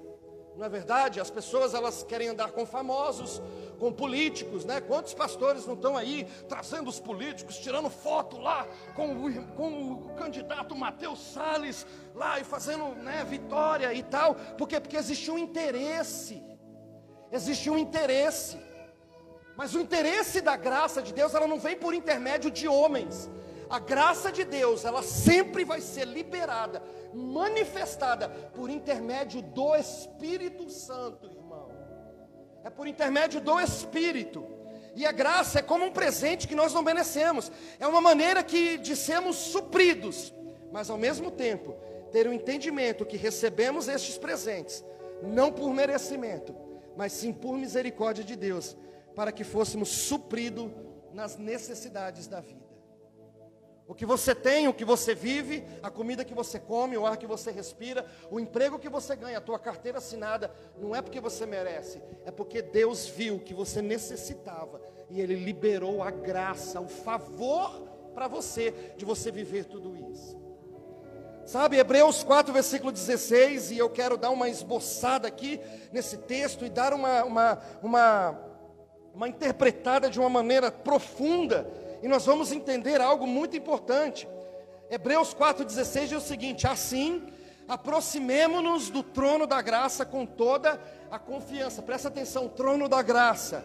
Não 0.55 0.67
é 0.67 0.69
verdade? 0.69 1.19
As 1.19 1.31
pessoas 1.31 1.73
elas 1.73 2.03
querem 2.03 2.29
andar 2.29 2.53
com 2.53 2.67
famosos, 2.67 3.41
com 3.79 3.91
políticos, 3.91 4.67
né? 4.67 4.83
Quantos 4.83 5.15
pastores 5.15 5.67
não 5.67 5.73
estão 5.73 5.97
aí 5.97 6.29
trazendo 6.47 6.89
os 6.91 7.01
políticos, 7.01 7.57
tirando 7.57 7.89
foto 7.89 8.37
lá 8.39 8.67
com 8.95 9.13
o, 9.13 9.47
com 9.57 9.93
o 9.93 10.15
candidato 10.15 10.77
Matheus 10.77 11.21
Salles 11.33 11.87
lá 12.15 12.39
e 12.39 12.45
fazendo, 12.45 12.95
né, 12.97 13.25
vitória 13.25 13.95
e 13.95 14.03
tal? 14.03 14.35
Por 14.59 14.69
quê? 14.69 14.79
Porque 14.79 14.97
existe 14.97 15.31
um 15.31 15.39
interesse. 15.39 16.43
Existe 17.33 17.71
um 17.71 17.79
interesse. 17.79 18.59
Mas 19.57 19.75
o 19.75 19.81
interesse 19.81 20.43
da 20.43 20.55
graça 20.55 21.01
de 21.01 21.15
Deus, 21.15 21.35
ela 21.35 21.47
não 21.47 21.59
vem 21.59 21.77
por 21.77 21.95
intermédio 21.95 22.51
de 22.51 22.69
homens. 22.69 23.31
A 23.73 23.79
graça 23.79 24.31
de 24.31 24.45
Deus, 24.45 24.85
ela 24.85 25.03
sempre 25.03 25.65
vai 25.65 25.81
ser 25.81 26.07
liberada 26.07 26.83
manifestada 27.15 28.29
por 28.29 28.69
intermédio 28.69 29.41
do 29.41 29.75
Espírito 29.75 30.69
Santo, 30.69 31.27
irmão. 31.27 31.71
É 32.63 32.69
por 32.69 32.87
intermédio 32.87 33.41
do 33.41 33.59
Espírito. 33.59 34.47
E 34.95 35.07
a 35.07 35.11
graça 35.11 35.61
é 35.61 35.63
como 35.63 35.87
um 35.87 35.91
presente 35.91 36.47
que 36.47 36.55
nós 36.55 36.75
não 36.75 36.83
merecemos. 36.83 37.51
É 37.81 37.87
uma 37.87 38.03
maneira 38.03 38.43
que 38.43 38.77
de 38.77 38.95
sermos 38.95 39.37
supridos, 39.37 40.35
mas 40.71 40.91
ao 40.91 40.99
mesmo 40.99 41.31
tempo 41.31 41.75
ter 42.13 42.27
o 42.27 42.31
um 42.31 42.35
entendimento 42.35 43.07
que 43.07 43.17
recebemos 43.17 43.89
estes 43.89 44.19
presentes, 44.19 44.85
não 45.23 45.51
por 45.51 45.73
merecimento, 45.73 46.55
mas 46.95 47.13
sim 47.13 47.33
por 47.33 47.57
misericórdia 47.57 48.23
de 48.23 48.37
Deus, 48.37 48.77
para 49.17 49.33
que 49.33 49.45
fôssemos 49.45 49.89
supridos 49.89 50.71
nas 51.15 51.39
necessidades 51.39 52.27
da 52.27 52.41
vida. 52.41 52.62
O 53.87 53.95
que 53.95 54.07
você 54.07 54.35
tem, 54.35 54.69
o 54.69 54.75
que 54.75 54.85
você 54.85 55.15
vive, 55.15 55.65
a 55.83 55.91
comida 55.91 56.25
que 56.25 56.35
você 56.35 56.59
come, 56.59 56.97
o 56.97 57.05
ar 57.05 57.17
que 57.17 57.27
você 57.27 57.51
respira, 57.51 58.07
o 58.31 58.39
emprego 58.39 58.79
que 58.79 58.89
você 58.89 59.17
ganha, 59.17 59.39
a 59.39 59.41
tua 59.41 59.59
carteira 59.59 59.99
assinada, 59.99 60.51
não 60.79 60.95
é 60.95 61.03
porque 61.03 61.21
você 61.21 61.45
merece, 61.45 62.01
é 62.25 62.31
porque 62.31 62.63
Deus 62.63 63.07
viu 63.07 63.41
que 63.41 63.53
você 63.53 63.83
necessitava 63.83 64.81
e 65.11 65.21
Ele 65.21 65.35
liberou 65.35 66.03
a 66.03 66.11
graça, 66.11 66.81
o 66.81 66.89
favor 66.89 67.89
para 68.15 68.29
você 68.29 68.95
de 68.97 69.05
você 69.05 69.31
viver 69.31 69.65
tudo 69.65 69.97
isso. 70.11 70.41
Sabe, 71.45 71.77
Hebreus 71.77 72.23
4, 72.23 72.53
versículo 72.53 72.93
16, 72.93 73.73
e 73.73 73.79
eu 73.79 73.91
quero 73.91 74.17
dar 74.17 74.31
uma 74.31 74.49
esboçada 74.49 75.27
aqui 75.27 75.61
nesse 75.93 76.19
texto 76.19 76.65
e 76.65 76.71
dar 76.71 76.95
uma, 76.95 77.25
uma, 77.25 77.59
uma, 77.83 78.41
uma 79.13 79.29
interpretada 79.29 80.09
de 80.09 80.21
uma 80.21 80.31
maneira 80.31 80.71
profunda 80.71 81.67
e 82.03 82.09
nós 82.09 82.27
vamos 82.27 82.51
entender 82.51 83.01
algo 83.01 83.27
muito 83.27 83.57
importante. 83.57 84.29
Hebreus 84.91 85.35
4,16 85.35 86.07
diz 86.09 86.13
o 86.13 86.21
seguinte: 86.21 86.67
Assim, 86.67 87.33
aproximemo-nos 87.69 88.91
do 88.91 89.03
trono 89.03 89.47
da 89.47 89.63
graça 89.63 90.05
com 90.05 90.27
toda 90.27 90.81
a 91.11 91.19
confiança. 91.19 91.81
Presta 91.81 92.09
atenção, 92.09 92.49
trono 92.49 92.89
da 92.89 93.01
graça. 93.01 93.65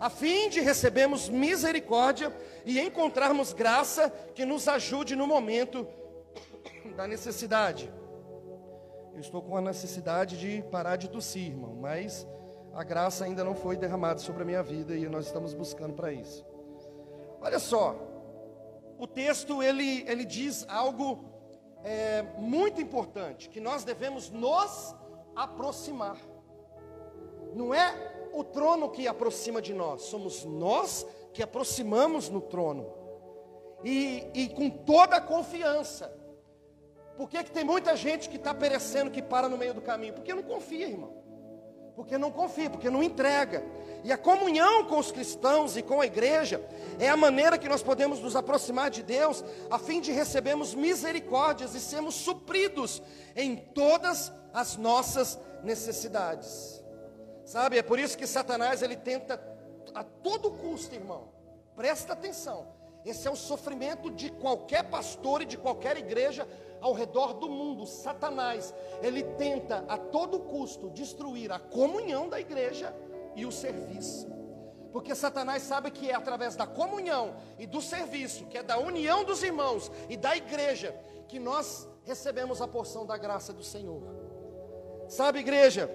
A 0.00 0.10
fim 0.10 0.48
de 0.48 0.60
recebermos 0.60 1.28
misericórdia 1.28 2.36
e 2.66 2.80
encontrarmos 2.80 3.52
graça 3.52 4.10
que 4.34 4.44
nos 4.44 4.66
ajude 4.66 5.14
no 5.14 5.26
momento 5.26 5.86
da 6.96 7.06
necessidade. 7.06 7.92
Eu 9.14 9.20
estou 9.20 9.40
com 9.40 9.56
a 9.56 9.60
necessidade 9.60 10.36
de 10.38 10.62
parar 10.70 10.96
de 10.96 11.08
tossir, 11.08 11.46
irmão, 11.46 11.76
mas 11.76 12.26
a 12.74 12.82
graça 12.82 13.24
ainda 13.24 13.44
não 13.44 13.54
foi 13.54 13.76
derramada 13.76 14.18
sobre 14.18 14.42
a 14.42 14.44
minha 14.44 14.62
vida 14.62 14.96
e 14.96 15.08
nós 15.08 15.26
estamos 15.26 15.54
buscando 15.54 15.94
para 15.94 16.12
isso. 16.12 16.51
Olha 17.42 17.58
só, 17.58 17.96
o 18.98 19.06
texto 19.06 19.62
ele, 19.62 20.04
ele 20.08 20.24
diz 20.24 20.64
algo 20.68 21.24
é, 21.82 22.22
muito 22.38 22.80
importante, 22.80 23.48
que 23.48 23.60
nós 23.60 23.82
devemos 23.82 24.30
nos 24.30 24.94
aproximar. 25.34 26.16
Não 27.54 27.74
é 27.74 28.30
o 28.32 28.44
trono 28.44 28.88
que 28.88 29.08
aproxima 29.08 29.60
de 29.60 29.74
nós, 29.74 30.02
somos 30.02 30.44
nós 30.44 31.04
que 31.32 31.42
aproximamos 31.42 32.28
no 32.28 32.40
trono. 32.40 32.94
E, 33.84 34.24
e 34.32 34.48
com 34.50 34.70
toda 34.70 35.16
a 35.16 35.20
confiança. 35.20 36.16
Por 37.16 37.28
que, 37.28 37.42
que 37.42 37.50
tem 37.50 37.64
muita 37.64 37.96
gente 37.96 38.28
que 38.28 38.36
está 38.36 38.54
perecendo, 38.54 39.10
que 39.10 39.20
para 39.20 39.48
no 39.48 39.58
meio 39.58 39.74
do 39.74 39.82
caminho? 39.82 40.14
Porque 40.14 40.32
não 40.32 40.44
confia, 40.44 40.88
irmão 40.88 41.22
porque 41.94 42.16
não 42.16 42.30
confia, 42.30 42.70
porque 42.70 42.90
não 42.90 43.02
entrega. 43.02 43.62
E 44.04 44.10
a 44.10 44.18
comunhão 44.18 44.84
com 44.84 44.98
os 44.98 45.12
cristãos 45.12 45.76
e 45.76 45.82
com 45.82 46.00
a 46.00 46.06
igreja 46.06 46.64
é 46.98 47.08
a 47.08 47.16
maneira 47.16 47.56
que 47.56 47.68
nós 47.68 47.82
podemos 47.82 48.20
nos 48.20 48.34
aproximar 48.34 48.90
de 48.90 49.02
Deus, 49.02 49.44
a 49.70 49.78
fim 49.78 50.00
de 50.00 50.10
recebermos 50.10 50.74
misericórdias 50.74 51.74
e 51.74 51.80
sermos 51.80 52.14
supridos 52.14 53.00
em 53.36 53.56
todas 53.56 54.32
as 54.52 54.76
nossas 54.76 55.38
necessidades. 55.62 56.82
Sabe, 57.44 57.78
é 57.78 57.82
por 57.82 57.98
isso 57.98 58.18
que 58.18 58.26
Satanás 58.26 58.82
ele 58.82 58.96
tenta 58.96 59.40
a 59.94 60.02
todo 60.02 60.50
custo, 60.50 60.94
irmão. 60.94 61.28
Presta 61.76 62.12
atenção. 62.12 62.66
Esse 63.04 63.26
é 63.26 63.30
o 63.30 63.36
sofrimento 63.36 64.10
de 64.10 64.30
qualquer 64.30 64.84
pastor 64.84 65.42
e 65.42 65.46
de 65.46 65.56
qualquer 65.56 65.96
igreja 65.96 66.46
ao 66.82 66.92
redor 66.92 67.34
do 67.34 67.48
mundo, 67.48 67.86
Satanás, 67.86 68.74
ele 69.00 69.22
tenta 69.22 69.84
a 69.88 69.96
todo 69.96 70.40
custo 70.40 70.90
destruir 70.90 71.50
a 71.52 71.58
comunhão 71.58 72.28
da 72.28 72.40
igreja 72.40 72.94
e 73.36 73.46
o 73.46 73.52
serviço. 73.52 74.30
Porque 74.92 75.14
Satanás 75.14 75.62
sabe 75.62 75.90
que 75.90 76.10
é 76.10 76.14
através 76.14 76.54
da 76.54 76.66
comunhão 76.66 77.34
e 77.58 77.66
do 77.66 77.80
serviço, 77.80 78.44
que 78.46 78.58
é 78.58 78.62
da 78.62 78.78
união 78.78 79.24
dos 79.24 79.42
irmãos 79.42 79.90
e 80.10 80.16
da 80.16 80.36
igreja, 80.36 80.94
que 81.28 81.38
nós 81.38 81.88
recebemos 82.04 82.60
a 82.60 82.68
porção 82.68 83.06
da 83.06 83.16
graça 83.16 83.52
do 83.52 83.62
Senhor. 83.62 84.02
Sabe, 85.08 85.38
igreja, 85.38 85.90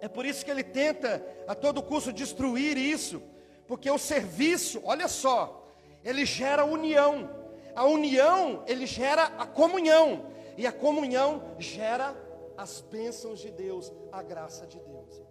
é 0.00 0.08
por 0.08 0.24
isso 0.24 0.44
que 0.44 0.50
ele 0.50 0.64
tenta 0.64 1.22
a 1.46 1.54
todo 1.54 1.82
custo 1.82 2.12
destruir 2.12 2.78
isso, 2.78 3.20
porque 3.66 3.90
o 3.90 3.98
serviço, 3.98 4.80
olha 4.84 5.08
só, 5.08 5.66
ele 6.04 6.24
gera 6.24 6.64
união. 6.64 7.43
A 7.74 7.84
união, 7.84 8.62
ele 8.66 8.86
gera 8.86 9.24
a 9.38 9.46
comunhão. 9.46 10.26
E 10.56 10.66
a 10.66 10.72
comunhão 10.72 11.42
gera 11.58 12.14
as 12.56 12.80
bênçãos 12.80 13.40
de 13.40 13.50
Deus, 13.50 13.92
a 14.12 14.22
graça 14.22 14.66
de 14.66 14.78
Deus. 14.78 15.22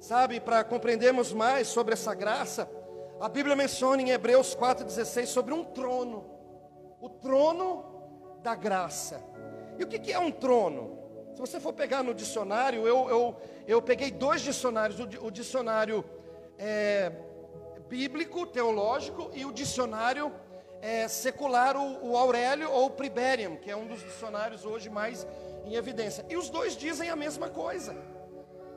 Sabe, 0.00 0.38
para 0.38 0.62
compreendermos 0.62 1.32
mais 1.32 1.68
sobre 1.68 1.94
essa 1.94 2.14
graça, 2.14 2.68
a 3.18 3.28
Bíblia 3.28 3.56
menciona 3.56 4.02
em 4.02 4.10
Hebreus 4.10 4.54
4,16 4.54 5.26
sobre 5.26 5.54
um 5.54 5.64
trono. 5.64 6.26
O 7.00 7.08
trono 7.08 7.84
da 8.42 8.54
graça. 8.54 9.22
E 9.78 9.84
o 9.84 9.86
que, 9.86 9.98
que 9.98 10.12
é 10.12 10.18
um 10.18 10.30
trono? 10.30 10.98
Se 11.34 11.40
você 11.40 11.58
for 11.58 11.72
pegar 11.72 12.02
no 12.02 12.14
dicionário, 12.14 12.86
eu, 12.86 13.08
eu, 13.08 13.36
eu 13.66 13.82
peguei 13.82 14.10
dois 14.10 14.42
dicionários, 14.42 15.00
o, 15.00 15.26
o 15.26 15.30
dicionário 15.30 16.04
é, 16.58 17.10
bíblico, 17.88 18.46
teológico, 18.46 19.30
e 19.32 19.44
o 19.44 19.52
dicionário 19.52 20.30
é, 20.84 21.08
secular 21.08 21.78
o, 21.78 22.10
o 22.10 22.14
Aurélio 22.14 22.70
ou 22.70 22.86
o 22.86 22.90
Priberium, 22.90 23.56
que 23.56 23.70
é 23.70 23.76
um 23.76 23.86
dos 23.86 24.02
dicionários 24.02 24.66
hoje 24.66 24.90
mais 24.90 25.26
em 25.64 25.76
evidência. 25.76 26.26
E 26.28 26.36
os 26.36 26.50
dois 26.50 26.76
dizem 26.76 27.08
a 27.08 27.16
mesma 27.16 27.48
coisa. 27.48 27.96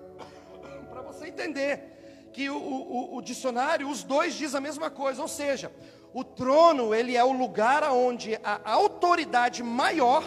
Para 0.89 1.01
você 1.01 1.27
entender 1.27 2.29
que 2.31 2.49
o, 2.49 2.55
o, 2.57 3.17
o, 3.17 3.21
dicionário, 3.21 3.89
os 3.89 4.03
dois 4.03 4.35
dizem 4.35 4.57
a 4.57 4.61
mesma 4.61 4.89
coisa, 4.89 5.21
ou 5.21 5.27
seja, 5.27 5.69
o 6.13 6.23
trono 6.23 6.95
ele 6.95 7.17
é 7.17 7.23
o 7.25 7.33
lugar 7.33 7.83
onde 7.91 8.39
a 8.41 8.71
autoridade 8.71 9.61
maior 9.61 10.23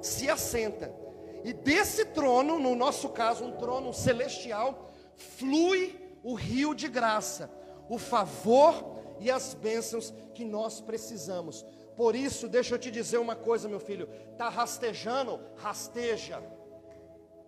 se 0.00 0.30
assenta. 0.30 0.94
E 1.42 1.52
desse 1.52 2.04
trono, 2.04 2.60
no 2.60 2.76
nosso 2.76 3.08
caso, 3.08 3.44
um 3.44 3.56
trono 3.56 3.92
celestial, 3.92 4.92
flui 5.16 6.00
o 6.22 6.34
rio 6.34 6.76
de 6.76 6.86
graça, 6.86 7.50
o 7.88 7.98
favor 7.98 8.94
e 9.20 9.30
as 9.30 9.54
bênçãos 9.54 10.12
que 10.34 10.44
nós 10.44 10.80
precisamos. 10.80 11.64
Por 11.96 12.16
isso, 12.16 12.48
deixa 12.48 12.74
eu 12.74 12.78
te 12.78 12.90
dizer 12.90 13.18
uma 13.18 13.36
coisa, 13.36 13.68
meu 13.68 13.80
filho: 13.80 14.08
está 14.32 14.48
rastejando, 14.48 15.40
rasteja. 15.56 16.42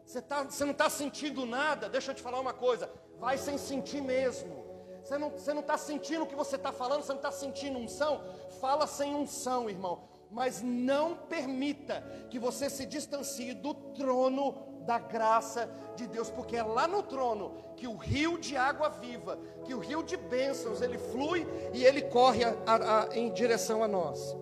Você, 0.04 0.22
tá, 0.22 0.44
você 0.44 0.64
não 0.64 0.72
está 0.72 0.88
sentindo 0.88 1.44
nada, 1.44 1.88
deixa 1.88 2.12
eu 2.12 2.14
te 2.14 2.22
falar 2.22 2.40
uma 2.40 2.54
coisa: 2.54 2.90
vai 3.18 3.36
sem 3.36 3.58
sentir 3.58 4.00
mesmo. 4.00 4.64
Você 5.02 5.18
não 5.18 5.28
está 5.28 5.54
não 5.54 5.62
tá 5.62 5.78
sentindo 5.78 6.24
o 6.24 6.26
que 6.26 6.34
você 6.34 6.56
está 6.56 6.72
falando, 6.72 7.02
você 7.02 7.12
não 7.12 7.20
está 7.20 7.30
sentindo 7.30 7.78
unção? 7.78 8.22
Fala 8.60 8.86
sem 8.86 9.14
unção, 9.14 9.70
irmão. 9.70 10.08
Mas 10.30 10.60
não 10.62 11.16
permita 11.16 12.02
que 12.28 12.38
você 12.38 12.68
se 12.68 12.84
distancie 12.84 13.54
do 13.54 13.72
trono 13.72 14.75
da 14.86 14.98
graça 14.98 15.68
de 15.96 16.06
Deus, 16.06 16.30
porque 16.30 16.56
é 16.56 16.62
lá 16.62 16.86
no 16.86 17.02
trono 17.02 17.54
que 17.76 17.86
o 17.86 17.96
rio 17.96 18.38
de 18.38 18.56
água 18.56 18.88
viva, 18.88 19.38
que 19.64 19.74
o 19.74 19.78
rio 19.78 20.02
de 20.02 20.16
bênçãos, 20.16 20.80
ele 20.80 20.96
flui 20.96 21.46
e 21.74 21.84
ele 21.84 22.02
corre 22.02 22.44
a, 22.44 22.54
a, 22.66 23.16
em 23.16 23.32
direção 23.32 23.82
a 23.82 23.88
nós. 23.88 24.34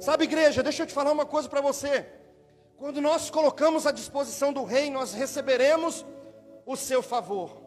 Sabe, 0.00 0.24
igreja, 0.24 0.62
deixa 0.62 0.82
eu 0.82 0.86
te 0.86 0.94
falar 0.94 1.10
uma 1.10 1.26
coisa 1.26 1.48
para 1.48 1.60
você. 1.60 2.06
Quando 2.76 3.00
nós 3.00 3.30
colocamos 3.30 3.86
à 3.86 3.90
disposição 3.90 4.52
do 4.52 4.62
rei, 4.62 4.90
nós 4.90 5.12
receberemos 5.12 6.04
o 6.64 6.76
seu 6.76 7.02
favor. 7.02 7.62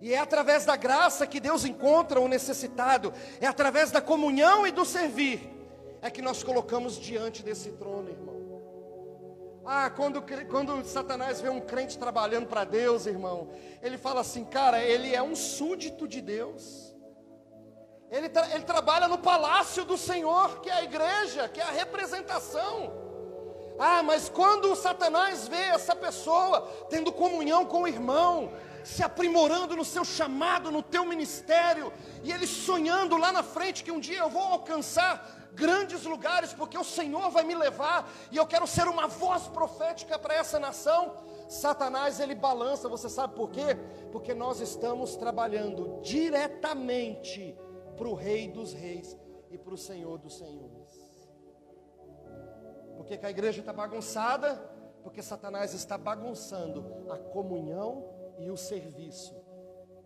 E 0.00 0.12
é 0.12 0.18
através 0.18 0.64
da 0.64 0.76
graça 0.76 1.26
que 1.26 1.40
Deus 1.40 1.64
encontra 1.64 2.20
o 2.20 2.28
necessitado, 2.28 3.12
é 3.40 3.46
através 3.46 3.90
da 3.90 4.00
comunhão 4.00 4.66
e 4.66 4.70
do 4.70 4.84
servir, 4.84 5.50
é 6.02 6.10
que 6.10 6.22
nós 6.22 6.42
colocamos 6.42 6.98
diante 6.98 7.42
desse 7.42 7.70
trono, 7.72 8.08
irmão. 8.08 8.35
Ah, 9.68 9.90
quando, 9.90 10.22
quando 10.48 10.84
Satanás 10.84 11.40
vê 11.40 11.48
um 11.48 11.60
crente 11.60 11.98
trabalhando 11.98 12.46
para 12.46 12.62
Deus, 12.62 13.04
irmão, 13.04 13.50
ele 13.82 13.98
fala 13.98 14.20
assim, 14.20 14.44
cara, 14.44 14.80
ele 14.80 15.12
é 15.12 15.20
um 15.20 15.34
súdito 15.34 16.06
de 16.06 16.20
Deus. 16.20 16.94
Ele, 18.08 18.28
tra 18.28 18.48
ele 18.54 18.62
trabalha 18.62 19.08
no 19.08 19.18
palácio 19.18 19.84
do 19.84 19.98
Senhor, 19.98 20.60
que 20.60 20.70
é 20.70 20.74
a 20.74 20.84
igreja, 20.84 21.48
que 21.48 21.60
é 21.60 21.64
a 21.64 21.72
representação. 21.72 22.92
Ah, 23.76 24.04
mas 24.04 24.28
quando 24.28 24.74
Satanás 24.76 25.48
vê 25.48 25.56
essa 25.56 25.96
pessoa 25.96 26.60
tendo 26.88 27.10
comunhão 27.10 27.66
com 27.66 27.82
o 27.82 27.88
irmão, 27.88 28.52
se 28.84 29.02
aprimorando 29.02 29.74
no 29.74 29.84
seu 29.84 30.04
chamado, 30.04 30.70
no 30.70 30.80
teu 30.80 31.04
ministério, 31.04 31.92
e 32.22 32.30
ele 32.30 32.46
sonhando 32.46 33.16
lá 33.16 33.32
na 33.32 33.42
frente 33.42 33.82
que 33.82 33.90
um 33.90 33.98
dia 33.98 34.20
eu 34.20 34.30
vou 34.30 34.42
alcançar 34.42 35.35
grandes 35.54 36.04
lugares, 36.04 36.52
porque 36.52 36.76
o 36.76 36.84
Senhor 36.84 37.30
vai 37.30 37.44
me 37.44 37.54
levar, 37.54 38.10
e 38.30 38.36
eu 38.36 38.46
quero 38.46 38.66
ser 38.66 38.88
uma 38.88 39.06
voz 39.06 39.48
profética 39.48 40.18
para 40.18 40.34
essa 40.34 40.58
nação. 40.58 41.14
Satanás 41.48 42.20
ele 42.20 42.34
balança, 42.34 42.88
você 42.88 43.08
sabe 43.08 43.34
por 43.34 43.50
quê? 43.50 43.76
Porque 44.10 44.34
nós 44.34 44.60
estamos 44.60 45.16
trabalhando 45.16 46.00
diretamente 46.02 47.56
para 47.96 48.08
o 48.08 48.14
Rei 48.14 48.48
dos 48.48 48.72
Reis 48.72 49.16
e 49.50 49.56
para 49.56 49.74
o 49.74 49.78
Senhor 49.78 50.18
dos 50.18 50.36
Senhores. 50.36 51.06
Por 52.96 53.06
que, 53.06 53.16
que 53.16 53.26
a 53.26 53.30
igreja 53.30 53.60
está 53.60 53.72
bagunçada? 53.72 54.54
Porque 55.02 55.22
Satanás 55.22 55.72
está 55.72 55.96
bagunçando 55.96 57.06
a 57.10 57.18
comunhão 57.18 58.34
e 58.38 58.50
o 58.50 58.56
serviço, 58.56 59.34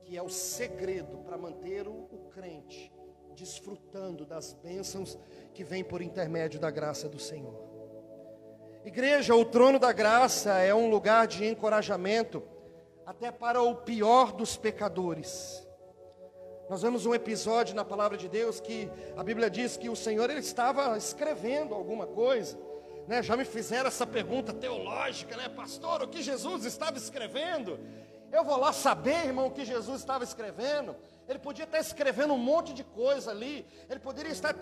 que 0.03 0.17
é 0.17 0.23
o 0.23 0.29
segredo 0.29 1.19
para 1.19 1.39
manter 1.39 1.89
o 1.89 2.29
crente 2.31 2.93
desfrutando 3.35 4.25
das 4.25 4.53
bênçãos 4.53 5.19
que 5.55 5.65
vêm 5.65 5.83
por 5.85 6.03
intermédio 6.03 6.61
da 6.61 6.71
graça 6.71 7.09
do 7.09 7.19
Senhor. 7.19 7.69
Igreja, 8.85 9.35
o 9.35 9.45
trono 9.45 9.79
da 9.79 9.93
graça 9.93 10.59
é 10.59 10.75
um 10.75 10.89
lugar 10.91 11.27
de 11.27 11.47
encorajamento 11.47 12.43
até 13.05 13.31
para 13.31 13.63
o 13.63 13.77
pior 13.77 14.33
dos 14.33 14.57
pecadores. 14.57 15.67
Nós 16.69 16.83
vemos 16.83 17.05
um 17.05 17.15
episódio 17.15 17.75
na 17.75 17.85
palavra 17.85 18.17
de 18.17 18.29
Deus 18.29 18.61
que 18.61 18.91
a 19.17 19.25
Bíblia 19.25 19.51
diz 19.51 19.77
que 19.77 19.89
o 19.89 19.97
Senhor 19.97 20.31
ele 20.31 20.41
estava 20.41 20.97
escrevendo 20.97 21.75
alguma 21.75 22.07
coisa 22.07 22.57
né, 23.11 23.25
já 23.25 23.37
me 23.37 23.45
fizeram 23.45 23.89
essa 23.89 24.07
pergunta 24.07 24.53
teológica, 24.53 25.37
né, 25.37 25.49
pastor, 25.49 26.01
o 26.01 26.07
que 26.07 26.23
Jesus 26.23 26.65
estava 26.65 26.97
escrevendo? 26.97 27.77
Eu 28.31 28.45
vou 28.45 28.57
lá 28.57 28.73
saber, 28.73 29.27
irmão, 29.27 29.49
o 29.49 29.51
que 29.51 29.65
Jesus 29.65 29.99
estava 29.99 30.23
escrevendo. 30.23 30.95
Ele 31.31 31.39
podia 31.39 31.65
estar 31.65 31.79
escrevendo 31.79 32.35
um 32.35 32.39
monte 32.39 32.75
de 32.75 32.83
coisa 32.83 33.31
ali. 33.31 33.65
Ele 33.89 34.01
poderia 34.01 34.33
estar 34.33 34.53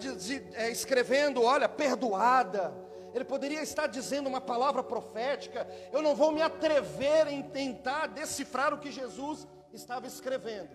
é, 0.52 0.70
escrevendo, 0.70 1.42
olha, 1.42 1.66
perdoada. 1.66 2.74
Ele 3.14 3.24
poderia 3.24 3.62
estar 3.62 3.86
dizendo 3.86 4.26
uma 4.26 4.40
palavra 4.40 4.82
profética. 4.82 5.66
Eu 5.90 6.02
não 6.02 6.14
vou 6.14 6.30
me 6.30 6.42
atrever 6.42 7.26
em 7.28 7.42
tentar 7.42 8.08
decifrar 8.08 8.74
o 8.74 8.78
que 8.78 8.92
Jesus 8.92 9.48
estava 9.72 10.06
escrevendo. 10.06 10.68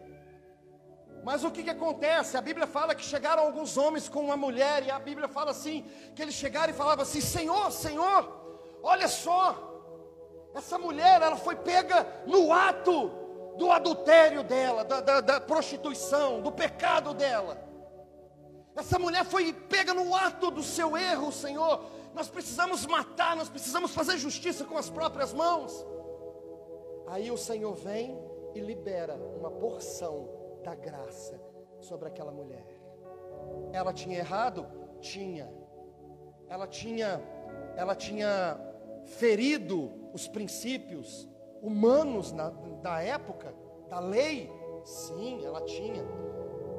Mas 1.23 1.43
o 1.43 1.51
que, 1.51 1.61
que 1.61 1.69
acontece? 1.69 2.37
A 2.37 2.41
Bíblia 2.41 2.65
fala 2.65 2.95
que 2.95 3.05
chegaram 3.05 3.43
alguns 3.43 3.77
homens 3.77 4.09
com 4.09 4.21
uma 4.25 4.35
mulher, 4.35 4.83
e 4.87 4.89
a 4.89 4.97
Bíblia 4.97 5.27
fala 5.27 5.51
assim: 5.51 5.85
que 6.15 6.23
eles 6.23 6.33
chegaram 6.33 6.73
e 6.73 6.75
falavam 6.75 7.03
assim: 7.03 7.21
Senhor, 7.21 7.71
Senhor, 7.71 8.19
olha 8.81 9.07
só, 9.07 9.45
essa 10.55 10.79
mulher, 10.79 11.21
ela 11.21 11.37
foi 11.37 11.55
pega 11.55 12.05
no 12.25 12.51
ato 12.51 13.22
do 13.57 13.71
adultério 13.71 14.43
dela, 14.43 14.83
da, 14.83 15.01
da, 15.01 15.21
da 15.21 15.41
prostituição, 15.41 16.41
do 16.41 16.51
pecado 16.51 17.13
dela. 17.13 17.57
Essa 18.75 18.97
mulher 18.97 19.23
foi 19.25 19.53
pega 19.53 19.93
no 19.93 20.15
ato 20.15 20.49
do 20.49 20.63
seu 20.63 20.97
erro, 20.97 21.31
Senhor. 21.31 21.85
Nós 22.13 22.27
precisamos 22.27 22.85
matar, 22.85 23.35
nós 23.35 23.49
precisamos 23.49 23.93
fazer 23.93 24.17
justiça 24.17 24.65
com 24.65 24.77
as 24.77 24.89
próprias 24.89 25.33
mãos. 25.33 25.85
Aí 27.07 27.29
o 27.29 27.37
Senhor 27.37 27.73
vem 27.75 28.17
e 28.55 28.59
libera 28.59 29.15
uma 29.15 29.51
porção 29.51 30.29
da 30.63 30.73
graça 30.73 31.39
sobre 31.79 32.07
aquela 32.07 32.31
mulher. 32.31 32.65
Ela 33.71 33.93
tinha 33.93 34.17
errado? 34.17 34.65
Tinha. 34.99 35.51
Ela 36.47 36.67
tinha, 36.67 37.21
ela 37.75 37.95
tinha 37.95 38.59
ferido 39.05 40.09
os 40.13 40.27
princípios 40.27 41.27
humanos 41.63 42.31
na, 42.31 42.49
da 42.81 43.01
época, 43.01 43.55
da 43.89 43.99
lei? 43.99 44.51
Sim, 44.83 45.43
ela 45.43 45.61
tinha. 45.61 46.03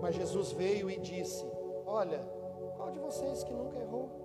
Mas 0.01 0.15
Jesus 0.15 0.53
veio 0.53 0.91
e 0.91 0.99
disse: 0.99 1.45
Olha, 1.87 2.21
qual 2.77 2.91
de 2.93 2.99
vocês 2.99 3.43
que 3.43 3.53
nunca 3.53 3.79
errou? 3.79 4.23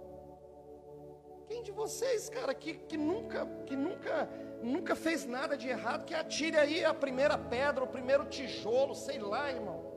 Quem 1.47 1.63
de 1.63 1.71
vocês, 1.71 2.29
cara, 2.29 2.53
que, 2.53 2.75
que 2.75 2.97
nunca, 2.97 3.47
que 3.65 3.75
nunca 3.75 4.29
nunca 4.61 4.95
fez 4.95 5.25
nada 5.25 5.57
de 5.57 5.67
errado, 5.69 6.05
que 6.05 6.13
atire 6.13 6.57
aí 6.57 6.83
a 6.83 6.93
primeira 6.93 7.37
pedra, 7.37 7.83
o 7.83 7.87
primeiro 7.87 8.25
tijolo, 8.25 8.93
sei 8.93 9.17
lá, 9.17 9.49
irmão. 9.49 9.87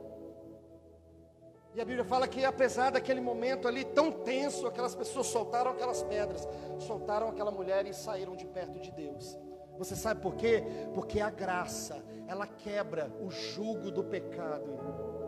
E 1.75 1.81
a 1.81 1.85
Bíblia 1.85 2.05
fala 2.05 2.27
que 2.27 2.45
apesar 2.45 2.91
daquele 2.91 3.19
momento 3.19 3.67
ali 3.67 3.83
tão 3.83 4.11
tenso, 4.11 4.67
aquelas 4.67 4.95
pessoas 4.95 5.27
soltaram 5.27 5.71
aquelas 5.71 6.03
pedras, 6.03 6.47
soltaram 6.79 7.29
aquela 7.29 7.51
mulher 7.51 7.87
e 7.87 7.93
saíram 7.93 8.35
de 8.35 8.45
perto 8.45 8.79
de 8.79 8.91
Deus. 8.91 9.37
Você 9.83 9.97
sabe 9.97 10.21
por 10.21 10.35
quê? 10.35 10.63
Porque 10.93 11.19
a 11.19 11.29
graça, 11.29 12.01
ela 12.25 12.47
quebra 12.47 13.11
o 13.19 13.29
jugo 13.29 13.91
do 13.91 14.01
pecado, 14.01 14.71
irmão. 14.71 15.22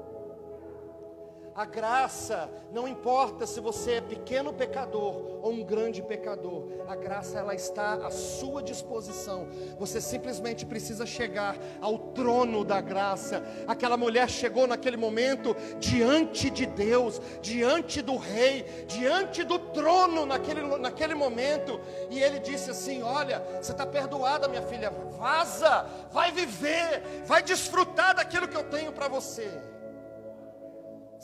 A 1.56 1.64
graça, 1.64 2.50
não 2.70 2.86
importa 2.86 3.48
se 3.48 3.62
você 3.62 3.94
é 3.94 4.02
pequeno 4.02 4.52
pecador 4.52 5.40
ou 5.42 5.54
um 5.54 5.64
grande 5.64 6.02
pecador, 6.02 6.68
a 6.86 6.98
graça 6.98 7.40
ela 7.40 7.56
está 7.56 7.94
à 7.94 8.12
sua 8.12 8.62
disposição. 8.62 9.48
Você 9.80 10.02
simplesmente 10.02 10.66
precisa 10.66 11.06
chegar 11.06 11.56
ao 11.80 11.98
trono 11.98 12.66
da 12.66 12.82
graça. 12.82 13.42
Aquela 13.66 13.96
mulher 13.96 14.30
chegou 14.30 14.68
naquele 14.68 14.98
momento 14.98 15.56
diante 15.80 16.50
de 16.50 16.66
Deus, 16.66 17.22
diante 17.42 18.02
do 18.02 18.18
rei, 18.18 18.64
diante 18.86 19.42
do 19.46 19.58
trono 19.58 20.26
naquele, 20.26 20.62
naquele 20.78 21.16
momento, 21.16 21.80
e 22.10 22.22
ele 22.22 22.40
disse 22.40 22.70
assim: 22.70 23.02
Olha, 23.02 23.42
você 23.62 23.72
está 23.72 23.86
perdoada, 23.86 24.50
minha 24.50 24.64
filha, 24.64 24.90
vaza, 25.18 25.88
vai 26.12 26.34
viver, 26.34 27.24
vai 27.26 27.42
desfrutar 27.42 28.14
daquilo 28.14 28.46
que 28.46 28.58
eu 28.58 28.64
tenho 28.66 28.92
para 28.92 29.08
você. 29.08 29.50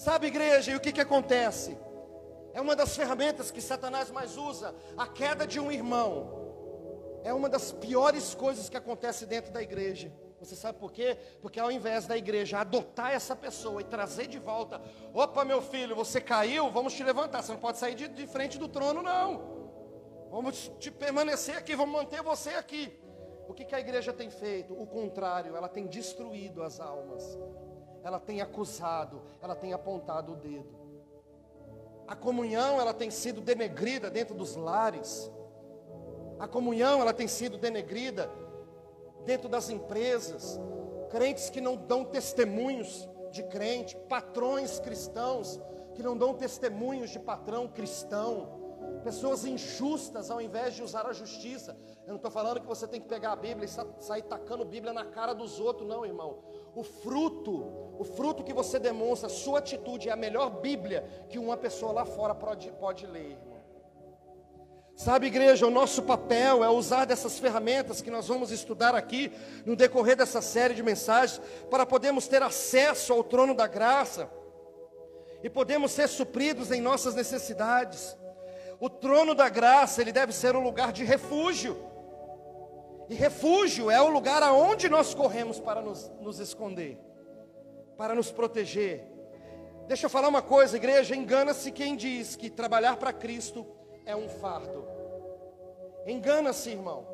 Sabe, 0.02 0.26
igreja, 0.26 0.72
e 0.72 0.76
o 0.76 0.80
que, 0.80 0.92
que 0.92 1.00
acontece? 1.00 1.78
É 2.56 2.60
uma 2.60 2.76
das 2.76 2.96
ferramentas 2.96 3.52
que 3.52 3.62
Satanás 3.62 4.10
mais 4.10 4.36
usa, 4.36 4.74
a 4.98 5.06
queda 5.06 5.46
de 5.46 5.60
um 5.60 5.72
irmão. 5.72 7.22
É 7.24 7.32
uma 7.32 7.48
das 7.48 7.72
piores 7.72 8.34
coisas 8.34 8.68
que 8.68 8.76
acontece 8.76 9.28
dentro 9.28 9.52
da 9.52 9.62
igreja. 9.62 10.12
Você 10.40 10.56
sabe 10.56 10.80
por 10.80 10.92
quê? 10.92 11.20
Porque 11.40 11.60
ao 11.60 11.72
invés 11.72 12.08
da 12.08 12.18
igreja 12.18 12.58
adotar 12.58 13.12
essa 13.12 13.36
pessoa 13.36 13.80
e 13.80 13.84
trazer 13.84 14.26
de 14.26 14.40
volta, 14.40 14.82
opa, 15.14 15.46
meu 15.46 15.62
filho, 15.62 15.96
você 15.96 16.20
caiu, 16.20 16.72
vamos 16.72 16.94
te 16.94 17.04
levantar. 17.04 17.44
Você 17.44 17.52
não 17.52 17.60
pode 17.60 17.78
sair 17.78 17.94
de, 17.94 18.08
de 18.08 18.26
frente 18.26 18.58
do 18.58 18.68
trono, 18.68 19.04
não. 19.04 20.32
Vamos 20.32 20.72
te 20.80 20.90
permanecer 20.90 21.56
aqui, 21.56 21.76
vamos 21.76 21.94
manter 21.94 22.24
você 22.24 22.50
aqui. 22.56 22.92
O 23.48 23.54
que, 23.54 23.66
que 23.66 23.76
a 23.76 23.80
igreja 23.80 24.12
tem 24.12 24.32
feito? 24.32 24.74
O 24.74 24.88
contrário, 24.88 25.56
ela 25.56 25.70
tem 25.70 25.86
destruído 25.86 26.64
as 26.64 26.80
almas 26.80 27.38
ela 28.04 28.20
tem 28.20 28.42
acusado, 28.42 29.22
ela 29.42 29.56
tem 29.56 29.74
apontado 29.74 30.34
o 30.34 30.36
dedo. 30.36 30.80
A 32.08 32.16
comunhão, 32.16 32.80
ela 32.80 32.94
tem 32.94 33.10
sido 33.10 33.40
denegrida 33.40 34.10
dentro 34.10 34.36
dos 34.36 34.56
lares. 34.56 35.32
A 36.40 36.48
comunhão, 36.48 37.00
ela 37.00 37.14
tem 37.14 37.28
sido 37.28 37.58
denegrida 37.58 38.30
dentro 39.26 39.48
das 39.48 39.70
empresas. 39.70 40.60
Crentes 41.10 41.50
que 41.50 41.62
não 41.62 41.76
dão 41.76 42.04
testemunhos 42.04 43.08
de 43.32 43.44
crente, 43.44 43.96
patrões 44.10 44.80
cristãos 44.80 45.60
que 45.96 46.04
não 46.04 46.18
dão 46.18 46.34
testemunhos 46.34 47.10
de 47.10 47.20
patrão 47.20 47.68
cristão 47.68 48.62
pessoas 49.04 49.46
injustas 49.46 50.30
ao 50.30 50.42
invés 50.42 50.76
de 50.76 50.84
usar 50.84 51.06
a 51.06 51.14
justiça. 51.14 51.76
Eu 52.04 52.10
não 52.10 52.16
estou 52.18 52.32
falando 52.32 52.60
que 52.60 52.68
você 52.68 52.88
tem 52.88 53.02
que 53.02 53.08
pegar 53.08 53.32
a 53.34 53.36
Bíblia 53.36 53.66
e 53.66 54.02
sair 54.04 54.24
tacando 54.24 54.64
Bíblia 54.64 54.94
na 54.94 55.06
cara 55.06 55.34
dos 55.34 55.60
outros, 55.60 55.88
não, 55.88 56.06
irmão. 56.06 56.40
O 56.74 56.84
fruto, 56.84 57.96
o 58.00 58.04
fruto 58.04 58.44
que 58.44 58.54
você 58.54 58.80
demonstra, 58.80 59.28
a 59.28 59.30
sua 59.30 59.60
atitude 59.60 60.10
é 60.10 60.12
a 60.12 60.16
melhor 60.16 60.62
Bíblia 60.62 61.06
que 61.30 61.38
uma 61.38 61.58
pessoa 61.58 61.92
lá 61.92 62.06
fora 62.06 62.34
pode, 62.34 62.72
pode 62.72 63.06
ler. 63.06 63.38
Sabe, 64.96 65.28
igreja, 65.28 65.66
o 65.66 65.72
nosso 65.72 66.04
papel 66.04 66.64
é 66.64 66.70
usar 66.70 67.06
dessas 67.06 67.40
ferramentas 67.40 68.02
que 68.02 68.12
nós 68.12 68.28
vamos 68.28 68.52
estudar 68.52 68.94
aqui 68.94 69.32
no 69.66 69.76
decorrer 69.76 70.16
dessa 70.16 70.42
série 70.42 70.76
de 70.76 70.84
mensagens, 70.84 71.42
para 71.70 71.86
podermos 71.86 72.28
ter 72.28 72.44
acesso 72.44 73.12
ao 73.12 73.24
trono 73.24 73.56
da 73.56 73.68
graça 73.68 74.30
e 75.44 75.50
podemos 75.50 75.92
ser 75.92 76.08
supridos 76.08 76.72
em 76.72 76.82
nossas 76.82 77.16
necessidades. 77.16 78.16
O 78.80 78.90
trono 78.90 79.34
da 79.34 79.50
graça, 79.50 80.02
ele 80.02 80.12
deve 80.12 80.32
ser 80.34 80.56
um 80.56 80.64
lugar 80.64 80.92
de 80.92 81.04
refúgio. 81.04 81.91
E 83.12 83.14
refúgio 83.14 83.92
é 83.92 84.02
o 84.02 84.08
lugar 84.08 84.42
aonde 84.42 84.88
nós 84.88 85.14
corremos 85.14 85.60
para 85.60 85.82
nos, 85.82 86.10
nos 86.22 86.40
esconder, 86.40 86.98
para 87.98 88.16
nos 88.16 88.32
proteger. 88.32 89.06
Deixa 89.86 90.06
eu 90.06 90.10
falar 90.10 90.30
uma 90.30 90.42
coisa, 90.42 90.78
igreja, 90.78 91.14
engana-se 91.14 91.74
quem 91.74 91.98
diz 91.98 92.38
que 92.38 92.50
trabalhar 92.50 92.96
para 92.96 93.12
Cristo 93.12 93.68
é 94.06 94.16
um 94.16 94.30
fardo. 94.30 94.88
Engana-se, 96.08 96.70
irmão. 96.70 97.06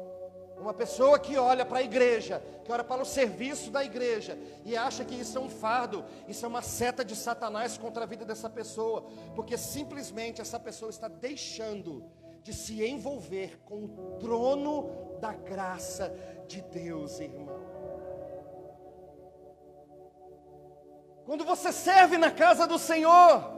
Uma 0.60 0.72
pessoa 0.72 1.18
que 1.18 1.36
olha 1.36 1.66
para 1.66 1.80
a 1.80 1.84
igreja, 1.84 2.44
que 2.64 2.72
olha 2.72 2.84
para 2.84 3.02
o 3.02 3.06
serviço 3.06 3.72
da 3.72 3.84
igreja 3.84 4.38
e 4.64 4.78
acha 4.78 5.04
que 5.04 5.16
isso 5.16 5.36
é 5.40 5.42
um 5.42 5.50
fardo, 5.50 6.06
isso 6.28 6.46
é 6.46 6.48
uma 6.48 6.62
seta 6.62 7.04
de 7.04 7.16
Satanás 7.16 7.76
contra 7.76 8.04
a 8.04 8.08
vida 8.08 8.24
dessa 8.24 8.52
pessoa, 8.52 9.04
porque 9.36 9.58
simplesmente 9.58 10.42
essa 10.42 10.60
pessoa 10.60 10.92
está 10.92 11.08
deixando 11.08 12.06
de 12.48 12.54
se 12.54 12.82
envolver 12.82 13.60
com 13.66 13.84
o 13.84 14.18
trono 14.22 14.90
da 15.20 15.34
graça 15.34 16.16
de 16.48 16.62
Deus, 16.62 17.20
irmão. 17.20 17.60
Quando 21.26 21.44
você 21.44 21.74
serve 21.74 22.18
na 22.18 22.32
casa 22.32 22.66
do 22.66 22.80
Senhor, 22.80 23.54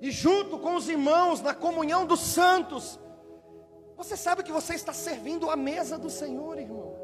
e 0.00 0.12
junto 0.12 0.56
com 0.60 0.76
os 0.76 0.88
irmãos, 0.88 1.40
na 1.40 1.52
comunhão 1.52 2.06
dos 2.06 2.20
santos, 2.20 2.96
você 3.96 4.16
sabe 4.16 4.44
que 4.44 4.52
você 4.52 4.74
está 4.74 4.92
servindo 4.92 5.50
a 5.50 5.56
mesa 5.56 5.98
do 5.98 6.08
Senhor, 6.08 6.60
irmão. 6.60 6.95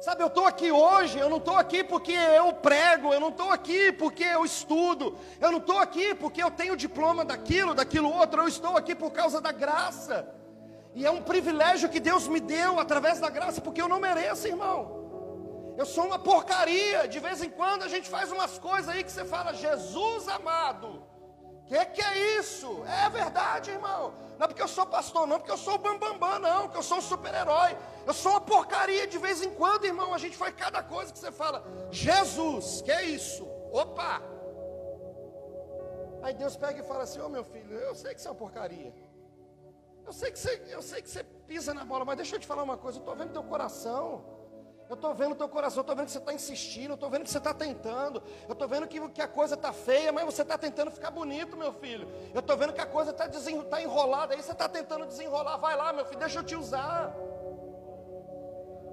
Sabe, 0.00 0.22
eu 0.22 0.28
estou 0.28 0.46
aqui 0.46 0.72
hoje, 0.72 1.18
eu 1.18 1.28
não 1.28 1.36
estou 1.36 1.56
aqui 1.56 1.84
porque 1.84 2.12
eu 2.12 2.54
prego, 2.54 3.12
eu 3.12 3.20
não 3.20 3.28
estou 3.28 3.50
aqui 3.50 3.92
porque 3.92 4.24
eu 4.24 4.46
estudo, 4.46 5.18
eu 5.38 5.52
não 5.52 5.58
estou 5.58 5.78
aqui 5.78 6.14
porque 6.14 6.42
eu 6.42 6.50
tenho 6.50 6.74
diploma 6.74 7.22
daquilo, 7.22 7.74
daquilo 7.74 8.10
outro, 8.10 8.40
eu 8.40 8.48
estou 8.48 8.78
aqui 8.78 8.94
por 8.94 9.10
causa 9.10 9.42
da 9.42 9.52
graça. 9.52 10.26
E 10.94 11.04
é 11.04 11.10
um 11.10 11.20
privilégio 11.20 11.90
que 11.90 12.00
Deus 12.00 12.26
me 12.26 12.40
deu 12.40 12.80
através 12.80 13.20
da 13.20 13.28
graça, 13.28 13.60
porque 13.60 13.82
eu 13.82 13.88
não 13.88 14.00
mereço, 14.00 14.48
irmão. 14.48 15.74
Eu 15.76 15.84
sou 15.84 16.06
uma 16.06 16.18
porcaria, 16.18 17.06
de 17.06 17.20
vez 17.20 17.42
em 17.42 17.50
quando 17.50 17.82
a 17.82 17.88
gente 17.88 18.08
faz 18.08 18.32
umas 18.32 18.58
coisas 18.58 18.88
aí 18.88 19.04
que 19.04 19.12
você 19.12 19.26
fala, 19.26 19.52
Jesus 19.52 20.28
amado, 20.28 21.02
que 21.70 21.84
que 21.86 22.02
é 22.02 22.38
isso? 22.40 22.82
É 22.84 23.08
verdade, 23.08 23.70
irmão. 23.70 24.12
Não 24.36 24.44
é 24.44 24.48
porque 24.48 24.62
eu 24.62 24.66
sou 24.66 24.84
pastor, 24.84 25.24
não, 25.24 25.38
porque 25.38 25.52
eu 25.52 25.56
sou 25.56 25.74
o 25.74 25.78
bambambam, 25.78 26.18
bam, 26.18 26.38
não, 26.40 26.62
porque 26.62 26.78
eu 26.78 26.82
sou 26.82 26.98
um 26.98 27.00
super-herói. 27.00 27.76
Eu 28.04 28.12
sou 28.12 28.32
uma 28.32 28.40
porcaria 28.40 29.06
de 29.06 29.18
vez 29.18 29.40
em 29.40 29.50
quando, 29.50 29.84
irmão. 29.84 30.12
A 30.12 30.18
gente 30.18 30.36
faz 30.36 30.52
cada 30.56 30.82
coisa 30.82 31.12
que 31.12 31.18
você 31.18 31.30
fala. 31.30 31.64
Jesus, 31.92 32.82
que 32.82 32.90
é 32.90 33.04
isso? 33.04 33.46
Opa! 33.70 34.20
Aí 36.22 36.34
Deus 36.34 36.56
pega 36.56 36.80
e 36.80 36.82
fala 36.82 37.04
assim: 37.04 37.20
Ô 37.20 37.26
oh, 37.26 37.28
meu 37.28 37.44
filho, 37.44 37.72
eu 37.72 37.94
sei 37.94 38.14
que 38.14 38.20
você 38.20 38.26
é 38.26 38.30
uma 38.32 38.36
porcaria. 38.36 38.92
Eu 40.04 40.12
sei 40.12 40.32
que 40.32 40.40
você, 40.40 40.62
eu 40.70 40.82
sei 40.82 41.00
que 41.02 41.08
você 41.08 41.22
pisa 41.22 41.72
na 41.72 41.84
bola, 41.84 42.04
mas 42.04 42.16
deixa 42.16 42.34
eu 42.34 42.40
te 42.40 42.46
falar 42.48 42.64
uma 42.64 42.76
coisa, 42.76 42.98
eu 42.98 43.02
estou 43.02 43.14
vendo 43.14 43.32
teu 43.32 43.44
coração. 43.44 44.24
Eu 44.90 44.94
estou 44.94 45.14
vendo 45.14 45.32
o 45.32 45.36
teu 45.36 45.48
coração, 45.48 45.82
estou 45.82 45.94
vendo 45.94 46.06
que 46.06 46.10
você 46.10 46.18
está 46.18 46.34
insistindo, 46.34 46.94
estou 46.94 47.08
vendo 47.08 47.22
que 47.22 47.30
você 47.30 47.38
está 47.38 47.54
tentando, 47.54 48.20
eu 48.48 48.54
estou 48.54 48.66
vendo 48.66 48.88
que, 48.88 49.00
que 49.10 49.22
a 49.22 49.28
coisa 49.28 49.54
está 49.54 49.72
feia, 49.72 50.10
mas 50.10 50.24
você 50.24 50.42
está 50.42 50.58
tentando 50.58 50.90
ficar 50.90 51.12
bonito, 51.12 51.56
meu 51.56 51.72
filho. 51.72 52.08
Eu 52.34 52.40
estou 52.40 52.56
vendo 52.56 52.72
que 52.72 52.80
a 52.80 52.86
coisa 52.86 53.12
está 53.12 53.28
tá 53.28 53.80
enrolada, 53.80 54.34
aí 54.34 54.42
você 54.42 54.50
está 54.50 54.68
tentando 54.68 55.06
desenrolar. 55.06 55.58
Vai 55.58 55.76
lá, 55.76 55.92
meu 55.92 56.04
filho, 56.04 56.18
deixa 56.18 56.40
eu 56.40 56.42
te 56.42 56.56
usar. 56.56 57.14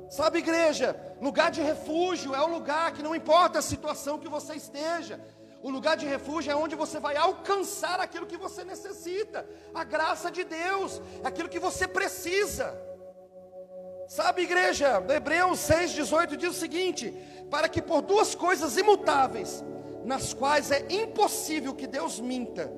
Sabe, 0.07 0.37
igreja, 0.37 0.95
lugar 1.19 1.49
de 1.49 1.63
refúgio 1.63 2.35
é 2.35 2.41
o 2.43 2.47
lugar 2.47 2.91
que 2.91 3.01
não 3.01 3.15
importa 3.15 3.57
a 3.57 3.63
situação 3.63 4.19
que 4.19 4.29
você 4.29 4.53
esteja, 4.53 5.19
o 5.63 5.71
lugar 5.71 5.97
de 5.97 6.05
refúgio 6.05 6.51
é 6.51 6.55
onde 6.55 6.75
você 6.75 6.99
vai 6.99 7.17
alcançar 7.17 7.99
aquilo 7.99 8.27
que 8.27 8.37
você 8.37 8.63
necessita, 8.63 9.49
a 9.73 9.83
graça 9.83 10.29
de 10.29 10.43
Deus, 10.43 11.01
aquilo 11.23 11.49
que 11.49 11.57
você 11.57 11.87
precisa. 11.87 12.86
Sabe, 14.07 14.43
igreja, 14.43 15.03
Hebreus 15.09 15.59
6,18 15.59 16.37
diz 16.37 16.51
o 16.51 16.59
seguinte: 16.59 17.13
para 17.51 17.67
que 17.67 17.81
por 17.81 18.01
duas 18.01 18.33
coisas 18.33 18.77
imutáveis, 18.77 19.63
nas 20.05 20.33
quais 20.33 20.71
é 20.71 20.85
impossível 20.89 21.75
que 21.75 21.85
Deus 21.85 22.19
minta, 22.19 22.71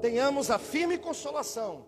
tenhamos 0.00 0.50
a 0.50 0.58
firme 0.58 0.98
consolação, 0.98 1.86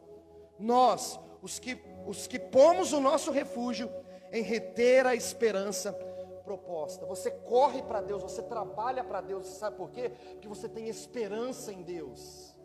nós, 0.58 1.20
os 1.42 1.58
que, 1.58 1.78
os 2.06 2.26
que 2.26 2.38
pomos 2.38 2.94
o 2.94 3.00
nosso 3.00 3.30
refúgio 3.30 3.90
em 4.32 4.42
reter 4.42 5.06
a 5.06 5.14
esperança 5.14 5.92
proposta. 6.42 7.04
Você 7.04 7.30
corre 7.30 7.82
para 7.82 8.00
Deus, 8.00 8.22
você 8.22 8.42
trabalha 8.42 9.04
para 9.04 9.20
Deus, 9.20 9.46
sabe 9.46 9.76
por 9.76 9.90
quê? 9.90 10.10
Porque 10.30 10.48
você 10.48 10.68
tem 10.68 10.88
esperança 10.88 11.72
em 11.72 11.82
Deus. 11.82 12.55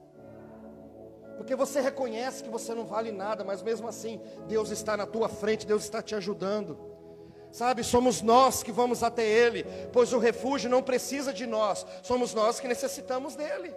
Porque 1.41 1.56
você 1.56 1.82
reconhece 1.82 2.43
que 2.43 2.51
você 2.51 2.71
não 2.75 2.86
vale 2.86 3.12
nada, 3.12 3.43
mas 3.43 3.63
mesmo 3.63 3.88
assim, 3.88 4.21
Deus 4.47 4.69
está 4.69 4.95
na 4.95 5.08
tua 5.08 5.27
frente, 5.27 5.65
Deus 5.65 5.84
está 5.84 5.99
te 5.99 6.13
ajudando. 6.13 6.77
Sabe, 7.51 7.84
somos 7.84 8.21
nós 8.21 8.62
que 8.62 8.71
vamos 8.71 9.01
até 9.01 9.25
Ele, 9.25 9.65
pois 9.91 10.13
o 10.13 10.19
refúgio 10.19 10.69
não 10.69 10.84
precisa 10.84 11.34
de 11.34 11.47
nós, 11.47 11.84
somos 12.04 12.36
nós 12.36 12.60
que 12.60 12.67
necessitamos 12.67 13.36
dele. 13.36 13.73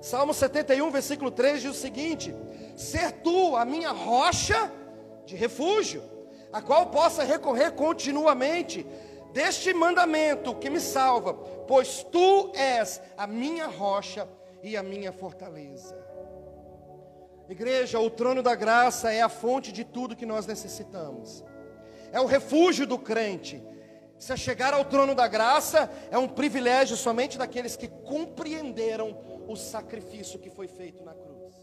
Salmo 0.00 0.32
71, 0.32 0.90
versículo 0.90 1.30
3 1.30 1.60
diz 1.60 1.70
o 1.72 1.78
seguinte: 1.78 2.34
Ser 2.74 3.12
tu 3.20 3.56
a 3.56 3.64
minha 3.66 3.90
rocha 3.90 4.72
de 5.26 5.36
refúgio, 5.36 6.02
a 6.50 6.62
qual 6.62 6.86
possa 6.86 7.24
recorrer 7.24 7.72
continuamente, 7.72 8.86
deste 9.34 9.74
mandamento 9.74 10.54
que 10.54 10.70
me 10.70 10.80
salva, 10.80 11.34
pois 11.34 12.02
tu 12.04 12.50
és 12.54 13.02
a 13.18 13.26
minha 13.26 13.66
rocha 13.66 14.26
e 14.62 14.76
a 14.76 14.82
minha 14.82 15.12
fortaleza. 15.12 15.96
Igreja, 17.48 17.98
o 17.98 18.08
trono 18.08 18.42
da 18.42 18.54
graça 18.54 19.12
é 19.12 19.20
a 19.20 19.28
fonte 19.28 19.72
de 19.72 19.84
tudo 19.84 20.14
que 20.14 20.24
nós 20.24 20.46
necessitamos, 20.46 21.44
é 22.12 22.20
o 22.20 22.26
refúgio 22.26 22.86
do 22.86 22.98
crente. 22.98 23.62
Se 24.16 24.36
chegar 24.36 24.74
ao 24.74 24.84
trono 24.84 25.14
da 25.14 25.26
graça 25.26 25.90
é 26.10 26.18
um 26.18 26.28
privilégio 26.28 26.96
somente 26.96 27.38
daqueles 27.38 27.74
que 27.74 27.88
compreenderam 27.88 29.16
o 29.48 29.56
sacrifício 29.56 30.38
que 30.38 30.50
foi 30.50 30.68
feito 30.68 31.02
na 31.02 31.14
cruz. 31.14 31.54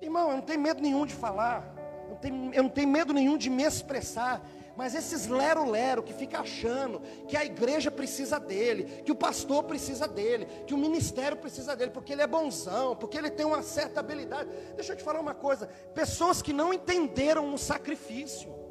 Irmão, 0.00 0.30
eu 0.30 0.36
não 0.36 0.42
tenho 0.42 0.60
medo 0.60 0.82
nenhum 0.82 1.06
de 1.06 1.14
falar, 1.14 1.72
eu 2.08 2.16
tenho, 2.16 2.52
eu 2.54 2.62
não 2.64 2.70
tenho 2.70 2.88
medo 2.88 3.12
nenhum 3.12 3.36
de 3.36 3.48
me 3.48 3.62
expressar. 3.62 4.44
Mas 4.76 4.94
esses 4.94 5.26
lero-lero 5.26 6.02
que 6.02 6.12
fica 6.12 6.40
achando 6.40 7.00
que 7.28 7.36
a 7.36 7.44
igreja 7.44 7.90
precisa 7.90 8.40
dele, 8.40 9.02
que 9.02 9.12
o 9.12 9.16
pastor 9.16 9.64
precisa 9.64 10.08
dele, 10.08 10.46
que 10.66 10.74
o 10.74 10.78
ministério 10.78 11.36
precisa 11.36 11.76
dele, 11.76 11.90
porque 11.90 12.12
ele 12.12 12.22
é 12.22 12.26
bonzão, 12.26 12.96
porque 12.96 13.18
ele 13.18 13.30
tem 13.30 13.44
uma 13.44 13.62
certa 13.62 14.00
habilidade. 14.00 14.50
Deixa 14.74 14.92
eu 14.92 14.96
te 14.96 15.02
falar 15.02 15.20
uma 15.20 15.34
coisa: 15.34 15.66
pessoas 15.94 16.40
que 16.40 16.52
não 16.52 16.72
entenderam 16.72 17.52
o 17.52 17.58
sacrifício. 17.58 18.61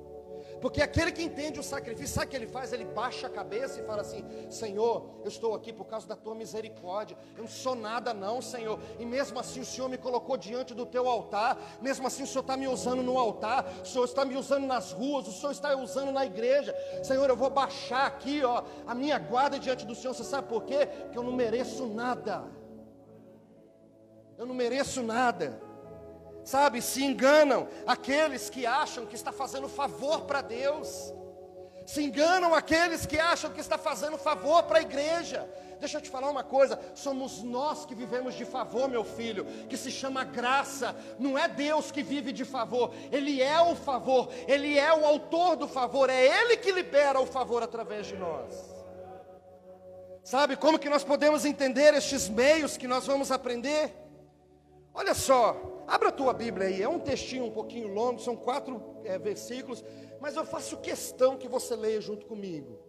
Porque 0.61 0.81
aquele 0.81 1.11
que 1.11 1.23
entende 1.23 1.59
o 1.59 1.63
sacrifício, 1.63 2.13
sabe 2.13 2.27
o 2.27 2.29
que 2.29 2.35
ele 2.35 2.47
faz? 2.47 2.71
Ele 2.71 2.85
baixa 2.85 3.25
a 3.25 3.29
cabeça 3.29 3.81
e 3.81 3.83
fala 3.83 4.01
assim: 4.01 4.23
Senhor, 4.49 5.21
eu 5.23 5.27
estou 5.27 5.55
aqui 5.55 5.73
por 5.73 5.85
causa 5.85 6.07
da 6.07 6.15
tua 6.15 6.35
misericórdia. 6.35 7.17
Eu 7.35 7.43
não 7.43 7.49
sou 7.49 7.73
nada, 7.73 8.13
não, 8.13 8.41
Senhor. 8.41 8.79
E 8.99 9.05
mesmo 9.05 9.39
assim 9.39 9.61
o 9.61 9.65
Senhor 9.65 9.89
me 9.89 9.97
colocou 9.97 10.37
diante 10.37 10.75
do 10.75 10.85
teu 10.85 11.07
altar. 11.07 11.57
Mesmo 11.81 12.05
assim 12.05 12.23
o 12.23 12.27
Senhor 12.27 12.41
está 12.41 12.55
me 12.55 12.67
usando 12.67 13.01
no 13.01 13.17
altar. 13.17 13.65
O 13.81 13.85
Senhor 13.85 14.05
está 14.05 14.23
me 14.23 14.37
usando 14.37 14.67
nas 14.67 14.91
ruas. 14.91 15.27
O 15.27 15.31
Senhor 15.31 15.51
está 15.51 15.75
usando 15.75 16.11
na 16.11 16.25
igreja. 16.25 16.75
Senhor, 17.03 17.27
eu 17.27 17.35
vou 17.35 17.49
baixar 17.49 18.05
aqui, 18.05 18.43
ó, 18.43 18.63
a 18.85 18.93
minha 18.93 19.17
guarda 19.17 19.57
diante 19.57 19.83
do 19.83 19.95
Senhor. 19.95 20.13
Você 20.13 20.23
sabe 20.23 20.47
por 20.47 20.63
quê? 20.63 20.85
Porque 20.85 21.17
eu 21.17 21.23
não 21.23 21.33
mereço 21.33 21.87
nada. 21.87 22.43
Eu 24.37 24.45
não 24.45 24.53
mereço 24.53 25.01
nada. 25.01 25.70
Sabe, 26.43 26.81
se 26.81 27.03
enganam 27.03 27.67
aqueles 27.85 28.49
que 28.49 28.65
acham 28.65 29.05
que 29.05 29.15
está 29.15 29.31
fazendo 29.31 29.69
favor 29.69 30.21
para 30.21 30.41
Deus. 30.41 31.13
Se 31.85 32.03
enganam 32.03 32.53
aqueles 32.53 33.05
que 33.05 33.19
acham 33.19 33.51
que 33.51 33.59
está 33.59 33.77
fazendo 33.77 34.17
favor 34.17 34.63
para 34.63 34.79
a 34.79 34.81
igreja. 34.81 35.47
Deixa 35.79 35.97
eu 35.97 36.01
te 36.01 36.09
falar 36.09 36.29
uma 36.29 36.43
coisa: 36.43 36.79
somos 36.93 37.41
nós 37.41 37.85
que 37.85 37.95
vivemos 37.95 38.35
de 38.35 38.45
favor, 38.45 38.87
meu 38.87 39.03
filho, 39.03 39.45
que 39.67 39.75
se 39.75 39.91
chama 39.91 40.23
graça. 40.23 40.95
Não 41.17 41.37
é 41.37 41.47
Deus 41.47 41.91
que 41.91 42.03
vive 42.03 42.31
de 42.31 42.45
favor, 42.45 42.93
Ele 43.11 43.41
é 43.41 43.59
o 43.59 43.75
favor, 43.75 44.29
Ele 44.47 44.77
é 44.77 44.93
o 44.93 45.05
autor 45.05 45.55
do 45.55 45.67
favor, 45.67 46.09
é 46.09 46.25
Ele 46.25 46.57
que 46.57 46.71
libera 46.71 47.19
o 47.19 47.25
favor 47.25 47.63
através 47.63 48.05
de 48.05 48.15
nós. 48.15 48.53
Sabe 50.23 50.55
como 50.55 50.77
que 50.77 50.89
nós 50.89 51.03
podemos 51.03 51.45
entender 51.45 51.95
estes 51.95 52.29
meios 52.29 52.77
que 52.77 52.87
nós 52.87 53.07
vamos 53.07 53.31
aprender? 53.31 53.91
Olha 54.93 55.15
só, 55.15 55.57
abra 55.87 56.09
a 56.09 56.11
tua 56.11 56.33
Bíblia 56.33 56.67
aí, 56.67 56.81
é 56.81 56.87
um 56.87 56.99
textinho 56.99 57.45
um 57.45 57.51
pouquinho 57.51 57.87
longo, 57.87 58.19
são 58.19 58.35
quatro 58.35 58.81
é, 59.03 59.17
versículos, 59.17 59.83
mas 60.19 60.35
eu 60.35 60.45
faço 60.45 60.77
questão 60.77 61.37
que 61.37 61.47
você 61.47 61.75
leia 61.75 61.99
junto 61.99 62.25
comigo. 62.25 62.79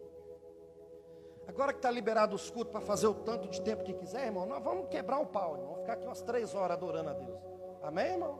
Agora 1.47 1.73
que 1.73 1.79
está 1.79 1.91
liberado 1.91 2.35
os 2.35 2.49
cultos 2.49 2.71
para 2.71 2.81
fazer 2.81 3.07
o 3.07 3.13
tanto 3.13 3.49
de 3.49 3.61
tempo 3.61 3.83
que 3.83 3.93
quiser, 3.93 4.25
irmão, 4.25 4.45
nós 4.45 4.63
vamos 4.63 4.87
quebrar 4.87 5.19
o 5.19 5.25
pau, 5.25 5.53
irmão. 5.53 5.67
Vamos 5.67 5.81
ficar 5.81 5.93
aqui 5.93 6.05
umas 6.05 6.21
três 6.21 6.55
horas 6.55 6.77
adorando 6.77 7.09
a 7.09 7.13
Deus. 7.13 7.37
Amém, 7.81 8.11
irmão? 8.11 8.39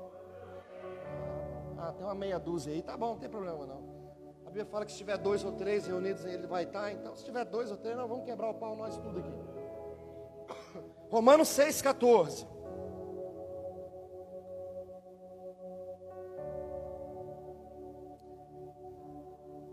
Ah, 1.77 1.91
tem 1.91 2.05
uma 2.05 2.15
meia 2.15 2.39
dúzia 2.39 2.71
aí, 2.71 2.81
tá 2.81 2.95
bom, 2.95 3.09
não 3.09 3.19
tem 3.19 3.29
problema 3.29 3.65
não. 3.65 3.83
A 4.45 4.49
Bíblia 4.49 4.65
fala 4.65 4.85
que 4.85 4.91
se 4.91 4.97
tiver 4.97 5.17
dois 5.17 5.43
ou 5.43 5.51
três 5.51 5.85
reunidos, 5.85 6.23
ele 6.23 6.47
vai 6.47 6.63
estar. 6.63 6.91
Então, 6.91 7.15
se 7.15 7.25
tiver 7.25 7.43
dois 7.43 7.69
ou 7.71 7.77
três, 7.77 7.97
nós 7.97 8.07
vamos 8.07 8.23
quebrar 8.25 8.49
o 8.49 8.53
pau 8.53 8.75
nós 8.75 8.97
tudo 8.97 9.19
aqui. 9.19 10.79
Romanos 11.11 11.49
6,14. 11.49 12.52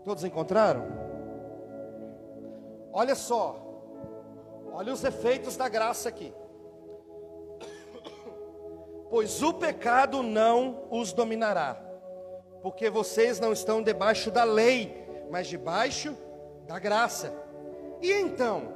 Todos 0.03 0.23
encontraram? 0.23 0.87
Olha 2.91 3.15
só, 3.15 3.55
olha 4.73 4.91
os 4.91 5.03
efeitos 5.03 5.55
da 5.55 5.69
graça 5.69 6.09
aqui. 6.09 6.33
Pois 9.09 9.43
o 9.43 9.53
pecado 9.53 10.23
não 10.23 10.87
os 10.89 11.13
dominará, 11.13 11.75
porque 12.61 12.89
vocês 12.89 13.39
não 13.39 13.53
estão 13.53 13.83
debaixo 13.83 14.31
da 14.31 14.43
lei, 14.43 15.05
mas 15.29 15.47
debaixo 15.47 16.15
da 16.65 16.79
graça. 16.79 17.33
E 18.01 18.11
então, 18.11 18.73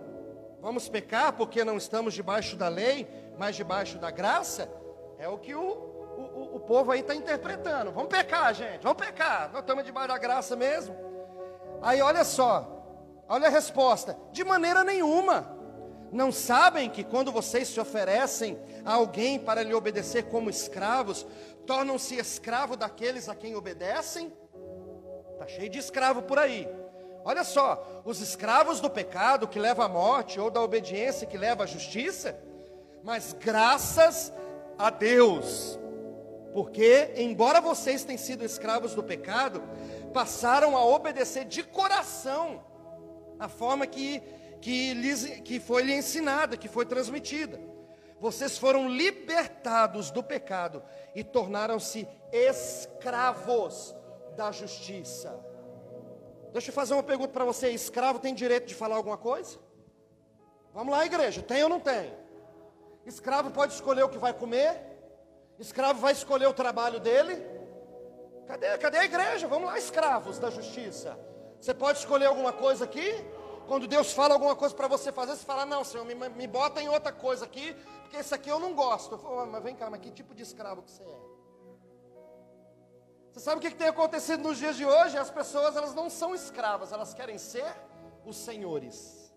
vamos 0.61 0.87
pecar 0.87 1.33
porque 1.33 1.63
não 1.63 1.77
estamos 1.77 2.13
debaixo 2.13 2.55
da 2.55 2.67
lei, 2.67 3.07
mas 3.37 3.55
debaixo 3.55 3.97
da 3.97 4.11
graça? 4.11 4.69
É 5.17 5.27
o 5.27 5.37
que 5.37 5.55
o, 5.55 5.61
o, 5.61 6.55
o 6.57 6.59
povo 6.59 6.91
aí 6.91 6.99
está 6.99 7.15
interpretando. 7.15 7.91
Vamos 7.91 8.09
pecar, 8.09 8.53
gente, 8.53 8.83
vamos 8.83 9.03
pecar. 9.03 9.49
Nós 9.51 9.61
estamos 9.61 9.83
debaixo 9.83 10.09
da 10.09 10.17
graça 10.17 10.55
mesmo. 10.55 11.14
Aí 11.85 12.01
olha 12.01 12.23
só, 12.23 12.67
olha 13.29 13.45
a 13.45 13.51
resposta: 13.51 14.17
de 14.31 14.43
maneira 14.43 14.83
nenhuma. 14.83 15.53
Não 16.11 16.31
sabem 16.31 16.89
que 16.89 17.03
quando 17.03 17.31
vocês 17.31 17.67
se 17.67 17.79
oferecem 17.79 18.57
a 18.83 18.95
alguém 18.95 19.37
para 19.37 19.61
lhe 19.61 19.73
obedecer 19.73 20.23
como 20.23 20.49
escravos, 20.49 21.27
tornam-se 21.67 22.15
escravo 22.15 22.75
daqueles 22.75 23.29
a 23.29 23.35
quem 23.35 23.55
obedecem? 23.55 24.33
Está 25.33 25.45
cheio 25.45 25.69
de 25.69 25.77
escravo 25.77 26.23
por 26.23 26.39
aí. 26.39 26.67
Olha 27.23 27.43
só, 27.43 28.01
os 28.03 28.19
escravos 28.19 28.79
do 28.79 28.89
pecado 28.89 29.47
que 29.47 29.59
leva 29.59 29.85
à 29.85 29.89
morte, 29.89 30.39
ou 30.39 30.49
da 30.49 30.61
obediência 30.61 31.27
que 31.27 31.37
leva 31.37 31.65
à 31.65 31.67
justiça, 31.67 32.39
mas 33.03 33.35
graças 33.39 34.33
a 34.77 34.89
Deus, 34.89 35.77
porque, 36.55 37.11
embora 37.17 37.59
vocês 37.59 38.05
tenham 38.05 38.17
sido 38.17 38.45
escravos 38.45 38.95
do 38.95 39.03
pecado, 39.03 39.61
passaram 40.15 40.77
a 40.77 40.85
obedecer 40.85 41.43
de 41.43 41.61
coração 41.61 42.63
a 43.37 43.49
forma 43.49 43.85
que, 43.85 44.21
que, 44.61 44.93
lhes, 44.93 45.25
que 45.41 45.59
foi 45.59 45.83
lhe 45.83 45.93
ensinada, 45.93 46.55
que 46.55 46.69
foi 46.69 46.85
transmitida. 46.85 47.59
Vocês 48.17 48.57
foram 48.57 48.87
libertados 48.87 50.11
do 50.11 50.23
pecado 50.23 50.81
e 51.13 51.21
tornaram-se 51.21 52.07
escravos 52.31 53.93
da 54.37 54.53
justiça. 54.53 55.37
Deixa 56.53 56.69
eu 56.69 56.73
fazer 56.73 56.93
uma 56.93 57.03
pergunta 57.03 57.33
para 57.33 57.43
você: 57.43 57.71
escravo 57.71 58.17
tem 58.17 58.33
direito 58.33 58.67
de 58.67 58.73
falar 58.73 58.95
alguma 58.95 59.17
coisa? 59.17 59.59
Vamos 60.73 60.93
lá, 60.93 61.05
igreja, 61.05 61.41
tem 61.41 61.61
ou 61.61 61.67
não 61.67 61.81
tem? 61.81 62.13
Escravo 63.05 63.51
pode 63.51 63.73
escolher 63.73 64.03
o 64.03 64.09
que 64.09 64.17
vai 64.17 64.33
comer? 64.33 64.81
Escravo 65.59 65.99
vai 65.99 66.13
escolher 66.13 66.47
o 66.47 66.53
trabalho 66.53 67.01
dele? 67.01 67.54
Cadê, 68.47 68.77
cadê 68.77 68.97
a 68.99 69.05
igreja? 69.05 69.47
Vamos 69.47 69.67
lá, 69.67 69.77
escravos 69.77 70.37
da 70.37 70.49
justiça. 70.49 71.17
Você 71.59 71.73
pode 71.73 71.99
escolher 71.99 72.25
alguma 72.25 72.53
coisa 72.53 72.85
aqui? 72.85 73.13
Quando 73.67 73.87
Deus 73.87 74.13
fala 74.13 74.35
alguma 74.35 74.55
coisa 74.55 74.75
para 74.75 74.87
você 74.87 75.11
fazer, 75.11 75.35
você 75.35 75.43
fala, 75.43 75.65
não, 75.65 75.83
Senhor, 75.83 76.05
me, 76.05 76.13
me 76.13 76.47
bota 76.47 76.81
em 76.81 76.87
outra 76.87 77.11
coisa 77.11 77.45
aqui, 77.45 77.75
porque 78.01 78.17
isso 78.17 78.35
aqui 78.35 78.49
eu 78.49 78.59
não 78.59 78.75
gosto. 78.75 79.15
Eu 79.15 79.17
falo, 79.17 79.47
mas 79.47 79.63
vem 79.63 79.75
cá, 79.75 79.89
mas 79.89 79.99
que 79.99 80.11
tipo 80.11 80.35
de 80.35 80.43
escravo 80.43 80.83
que 80.83 80.91
você 80.91 81.03
é? 81.03 81.35
Você 83.31 83.39
sabe 83.39 83.57
o 83.57 83.61
que, 83.61 83.71
que 83.71 83.75
tem 83.75 83.87
acontecido 83.87 84.43
nos 84.43 84.57
dias 84.57 84.77
de 84.77 84.85
hoje? 84.85 85.17
As 85.17 85.31
pessoas 85.31 85.75
elas 85.75 85.93
não 85.95 86.09
são 86.09 86.33
escravas, 86.33 86.93
elas 86.93 87.13
querem 87.13 87.37
ser 87.37 87.65
os 88.23 88.37
senhores. 88.37 89.33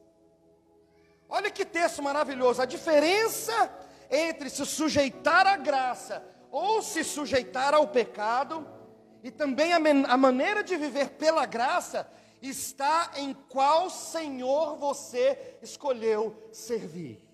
Olha 1.28 1.50
que 1.50 1.64
texto 1.64 2.02
maravilhoso. 2.02 2.62
A 2.62 2.66
diferença 2.66 3.72
entre 4.10 4.50
se 4.50 4.64
sujeitar 4.64 5.46
à 5.46 5.56
graça 5.56 6.22
ou 6.50 6.80
se 6.82 7.02
sujeitar 7.02 7.74
ao 7.74 7.88
pecado 7.88 8.77
e 9.22 9.30
também 9.30 9.72
a, 9.72 9.78
a 9.78 10.16
maneira 10.16 10.62
de 10.62 10.76
viver 10.76 11.10
pela 11.10 11.44
graça 11.46 12.08
está 12.40 13.12
em 13.16 13.34
qual 13.34 13.90
Senhor 13.90 14.76
você 14.76 15.58
escolheu 15.60 16.36
servir. 16.52 17.26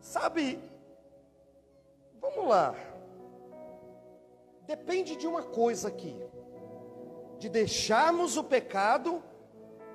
Sabe, 0.00 0.60
vamos 2.20 2.48
lá. 2.48 2.74
Depende 4.66 5.16
de 5.16 5.26
uma 5.26 5.42
coisa 5.42 5.88
aqui: 5.88 6.14
de 7.38 7.48
deixarmos 7.48 8.36
o 8.36 8.44
pecado 8.44 9.22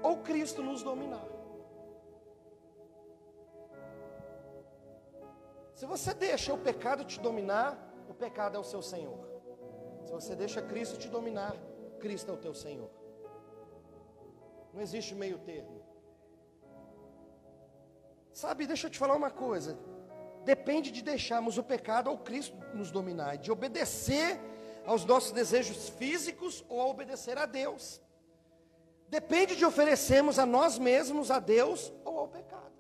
ou 0.02 0.18
Cristo 0.18 0.64
nos 0.64 0.82
dominar. 0.82 1.26
Se 5.76 5.86
você 5.86 6.12
deixa 6.14 6.52
o 6.52 6.58
pecado 6.58 7.06
te 7.06 7.20
dominar, 7.20 7.87
pecado 8.18 8.58
é 8.58 8.60
o 8.60 8.64
seu 8.64 8.82
Senhor. 8.82 9.18
Se 10.06 10.12
você 10.12 10.36
deixa 10.36 10.62
Cristo 10.62 10.98
te 10.98 11.08
dominar, 11.08 11.56
Cristo 12.00 12.32
é 12.32 12.34
o 12.34 12.38
teu 12.38 12.54
Senhor. 12.54 12.90
Não 14.74 14.82
existe 14.82 15.16
meio 15.16 15.38
termo. 15.40 15.82
Sabe, 18.32 18.68
deixa 18.68 18.88
eu 18.88 18.92
te 18.92 19.00
falar 19.00 19.16
uma 19.16 19.32
coisa. 19.32 19.78
Depende 20.44 20.92
de 20.92 21.02
deixarmos 21.02 21.58
o 21.58 21.64
pecado 21.64 22.10
ou 22.10 22.18
Cristo 22.18 22.56
nos 22.74 22.92
dominar, 22.92 23.38
de 23.38 23.52
obedecer 23.52 24.40
aos 24.86 25.04
nossos 25.04 25.32
desejos 25.32 25.90
físicos 25.90 26.64
ou 26.70 26.80
a 26.80 26.86
obedecer 26.86 27.38
a 27.38 27.46
Deus. 27.46 28.02
Depende 29.10 29.56
de 29.56 29.66
oferecermos 29.66 30.38
a 30.40 30.46
nós 30.46 30.78
mesmos 30.78 31.32
a 31.32 31.40
Deus 31.40 31.92
ou 32.06 32.20
ao 32.20 32.28
pecado. 32.28 32.72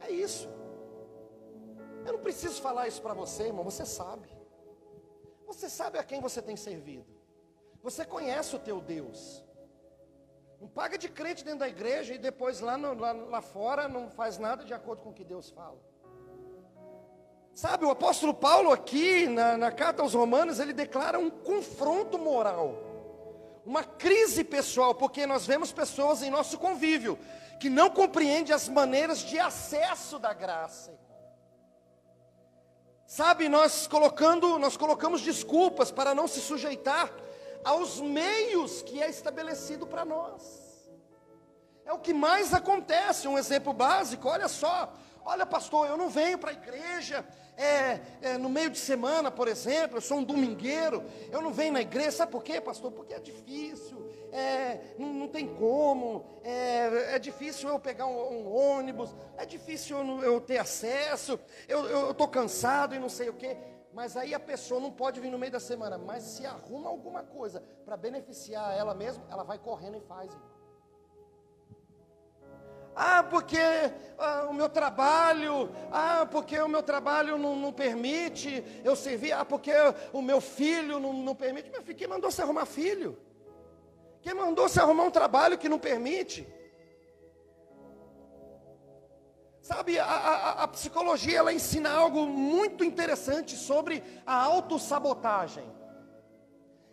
É 0.00 0.10
isso. 0.10 0.48
Preciso 2.24 2.62
falar 2.62 2.88
isso 2.88 3.02
para 3.02 3.12
você, 3.12 3.44
irmão, 3.44 3.62
você 3.62 3.84
sabe. 3.84 4.28
Você 5.46 5.68
sabe 5.68 5.98
a 5.98 6.02
quem 6.02 6.22
você 6.22 6.40
tem 6.40 6.56
servido. 6.56 7.06
Você 7.82 8.02
conhece 8.02 8.56
o 8.56 8.58
teu 8.58 8.80
Deus. 8.80 9.44
Não 10.58 10.66
paga 10.66 10.96
de 10.96 11.06
crente 11.06 11.44
dentro 11.44 11.60
da 11.60 11.68
igreja 11.68 12.14
e 12.14 12.18
depois 12.18 12.60
lá, 12.60 12.78
no, 12.78 12.94
lá, 12.94 13.12
lá 13.12 13.42
fora 13.42 13.86
não 13.88 14.08
faz 14.08 14.38
nada 14.38 14.64
de 14.64 14.72
acordo 14.72 15.02
com 15.02 15.10
o 15.10 15.12
que 15.12 15.22
Deus 15.22 15.50
fala. 15.50 15.78
Sabe, 17.52 17.84
o 17.84 17.90
apóstolo 17.90 18.32
Paulo 18.32 18.72
aqui, 18.72 19.26
na, 19.28 19.58
na 19.58 19.70
carta 19.70 20.00
aos 20.00 20.14
Romanos, 20.14 20.58
ele 20.58 20.72
declara 20.72 21.18
um 21.18 21.28
confronto 21.28 22.18
moral, 22.18 22.74
uma 23.66 23.84
crise 23.84 24.42
pessoal, 24.42 24.94
porque 24.94 25.26
nós 25.26 25.46
vemos 25.46 25.70
pessoas 25.72 26.22
em 26.22 26.30
nosso 26.30 26.58
convívio 26.58 27.18
que 27.60 27.68
não 27.68 27.90
compreendem 27.90 28.54
as 28.54 28.66
maneiras 28.66 29.18
de 29.18 29.38
acesso 29.38 30.18
da 30.18 30.32
graça. 30.32 31.03
Sabe, 33.06 33.48
nós 33.48 33.86
colocando, 33.86 34.58
nós 34.58 34.76
colocamos 34.76 35.20
desculpas 35.20 35.90
para 35.90 36.14
não 36.14 36.26
se 36.26 36.40
sujeitar 36.40 37.12
aos 37.62 38.00
meios 38.00 38.82
que 38.82 39.02
é 39.02 39.08
estabelecido 39.08 39.86
para 39.86 40.04
nós. 40.04 40.88
É 41.84 41.92
o 41.92 41.98
que 41.98 42.14
mais 42.14 42.54
acontece, 42.54 43.28
um 43.28 43.36
exemplo 43.36 43.72
básico, 43.72 44.28
olha 44.28 44.48
só, 44.48 44.92
olha 45.24 45.44
pastor, 45.44 45.86
eu 45.86 45.96
não 45.96 46.08
venho 46.08 46.38
para 46.38 46.50
a 46.50 46.54
igreja 46.54 47.24
é, 47.56 48.00
é, 48.20 48.38
no 48.38 48.48
meio 48.48 48.70
de 48.70 48.78
semana, 48.78 49.30
por 49.30 49.48
exemplo, 49.48 49.98
eu 49.98 50.00
sou 50.00 50.18
um 50.18 50.24
domingueiro, 50.24 51.04
eu 51.30 51.40
não 51.40 51.52
venho 51.52 51.74
na 51.74 51.80
igreja, 51.80 52.10
sabe 52.12 52.32
por 52.32 52.42
quê, 52.42 52.60
pastor? 52.60 52.90
Porque 52.90 53.14
é 53.14 53.20
difícil, 53.20 54.03
é, 54.34 54.96
não, 54.98 55.14
não, 55.14 55.28
tem 55.28 55.46
como, 55.46 56.40
é, 56.42 57.14
é, 57.14 57.18
difícil 57.20 57.68
eu 57.68 57.78
pegar 57.78 58.06
um, 58.06 58.18
um 58.18 58.52
ônibus, 58.52 59.14
é 59.36 59.46
difícil 59.46 59.96
eu, 59.96 60.22
eu, 60.24 60.40
ter 60.40 60.58
acesso, 60.58 61.38
eu 61.68 62.10
estou 62.10 62.26
cansado 62.26 62.96
e 62.96 62.98
não 62.98 63.08
sei 63.08 63.28
o 63.28 63.34
quê. 63.34 63.56
Mas 63.92 64.16
aí 64.16 64.34
a 64.34 64.40
pessoa 64.40 64.80
não 64.80 64.90
pode 64.90 65.20
vir 65.20 65.30
no 65.30 65.38
meio 65.38 65.52
da 65.52 65.60
semana, 65.60 65.96
mas 65.96 66.24
se 66.24 66.44
arruma 66.44 66.88
alguma 66.90 67.22
coisa 67.22 67.62
para 67.84 67.96
beneficiar 67.96 68.76
ela 68.76 68.92
mesma, 68.92 69.24
ela 69.30 69.44
vai 69.44 69.56
correndo 69.56 69.98
e 69.98 70.00
faz. 70.00 70.36
Ah, 72.96 73.22
porque 73.22 73.58
ah, 74.18 74.48
o 74.50 74.52
meu 74.52 74.68
trabalho, 74.68 75.70
ah, 75.92 76.26
porque 76.28 76.58
o 76.58 76.68
meu 76.68 76.82
trabalho 76.82 77.38
não, 77.38 77.54
não, 77.54 77.72
permite 77.72 78.64
eu 78.82 78.96
servir, 78.96 79.30
ah, 79.30 79.44
porque 79.44 79.70
o 80.12 80.20
meu 80.20 80.40
filho 80.40 80.98
não, 80.98 81.12
não 81.12 81.36
permite. 81.36 81.70
Meu 81.70 81.82
filho, 81.82 81.98
quem 81.98 82.08
mandou 82.08 82.32
você 82.32 82.42
arrumar 82.42 82.66
filho? 82.66 83.16
Quem 84.24 84.32
mandou 84.32 84.66
você 84.66 84.80
arrumar 84.80 85.04
um 85.04 85.10
trabalho 85.10 85.58
que 85.58 85.68
não 85.68 85.78
permite? 85.78 86.48
Sabe, 89.60 89.98
a, 89.98 90.04
a, 90.04 90.62
a 90.62 90.68
psicologia 90.68 91.38
ela 91.38 91.52
ensina 91.52 91.90
algo 91.90 92.24
muito 92.26 92.82
interessante 92.82 93.54
sobre 93.54 94.02
a 94.26 94.34
autossabotagem. 94.34 95.70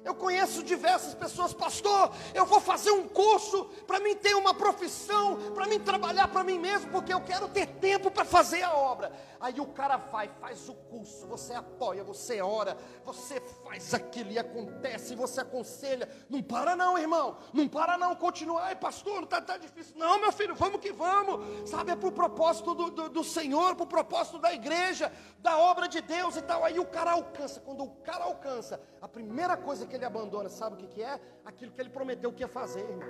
Eu 0.03 0.15
conheço 0.15 0.63
diversas 0.63 1.13
pessoas, 1.13 1.53
pastor, 1.53 2.11
eu 2.33 2.45
vou 2.45 2.59
fazer 2.59 2.91
um 2.91 3.07
curso 3.07 3.65
para 3.85 3.99
mim 3.99 4.15
ter 4.15 4.35
uma 4.35 4.53
profissão, 4.53 5.37
para 5.53 5.67
mim 5.67 5.79
trabalhar 5.79 6.27
para 6.27 6.43
mim 6.43 6.57
mesmo, 6.57 6.89
porque 6.91 7.13
eu 7.13 7.21
quero 7.21 7.47
ter 7.47 7.67
tempo 7.67 8.09
para 8.09 8.25
fazer 8.25 8.63
a 8.63 8.73
obra. 8.73 9.11
Aí 9.39 9.59
o 9.59 9.65
cara 9.67 9.97
vai, 9.97 10.29
faz 10.39 10.69
o 10.69 10.73
curso, 10.73 11.25
você 11.27 11.53
apoia, 11.53 12.03
você 12.03 12.41
ora, 12.41 12.77
você 13.03 13.39
faz 13.63 13.93
aquilo 13.93 14.31
e 14.31 14.39
acontece, 14.39 15.15
você 15.15 15.41
aconselha. 15.41 16.09
Não 16.29 16.41
para 16.43 16.75
não, 16.75 16.97
irmão, 16.97 17.37
não 17.53 17.67
para 17.67 17.97
não, 17.97 18.15
continua. 18.15 18.61
Ai, 18.63 18.75
pastor, 18.75 19.15
não 19.15 19.23
está 19.23 19.41
tá 19.41 19.57
difícil. 19.57 19.95
Não, 19.97 20.19
meu 20.19 20.31
filho, 20.31 20.55
vamos 20.55 20.79
que 20.79 20.91
vamos. 20.91 21.69
Sabe, 21.69 21.91
é 21.91 21.95
para 21.95 22.09
o 22.09 22.11
propósito 22.11 22.75
do, 22.75 22.91
do, 22.91 23.09
do 23.09 23.23
Senhor, 23.23 23.75
para 23.75 23.83
o 23.83 23.87
propósito 23.87 24.39
da 24.39 24.53
igreja, 24.53 25.11
da 25.39 25.57
obra 25.57 25.87
de 25.87 26.01
Deus 26.01 26.35
e 26.35 26.41
tal. 26.41 26.63
Aí 26.63 26.79
o 26.79 26.85
cara 26.85 27.11
alcança, 27.11 27.59
quando 27.61 27.83
o 27.83 27.89
cara 28.03 28.25
alcança, 28.25 28.79
a 29.01 29.07
primeira 29.07 29.57
coisa 29.57 29.87
que 29.87 29.90
ele 29.95 30.05
abandona, 30.05 30.49
sabe 30.49 30.75
o 30.75 30.77
que, 30.77 30.87
que 30.87 31.03
é? 31.03 31.19
Aquilo 31.45 31.71
que 31.71 31.81
ele 31.81 31.89
prometeu 31.89 32.31
que 32.31 32.41
ia 32.41 32.47
fazer, 32.47 32.81
irmão. 32.81 33.09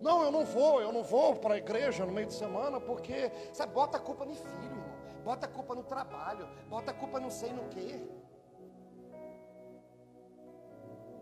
Não, 0.00 0.22
eu 0.22 0.30
não 0.30 0.44
vou, 0.44 0.80
eu 0.80 0.92
não 0.92 1.02
vou 1.02 1.36
para 1.36 1.54
a 1.54 1.58
igreja 1.58 2.06
no 2.06 2.12
meio 2.12 2.28
de 2.28 2.34
semana, 2.34 2.80
porque, 2.80 3.30
sabe, 3.52 3.72
bota 3.72 3.96
a 3.96 4.00
culpa 4.00 4.24
no 4.24 4.34
filho, 4.34 4.64
irmão. 4.64 4.88
Bota 5.24 5.46
a 5.46 5.48
culpa 5.48 5.74
no 5.74 5.82
trabalho, 5.82 6.48
bota 6.68 6.92
a 6.92 6.94
culpa 6.94 7.18
não 7.18 7.30
sei 7.30 7.52
no 7.52 7.68
quê. 7.68 8.00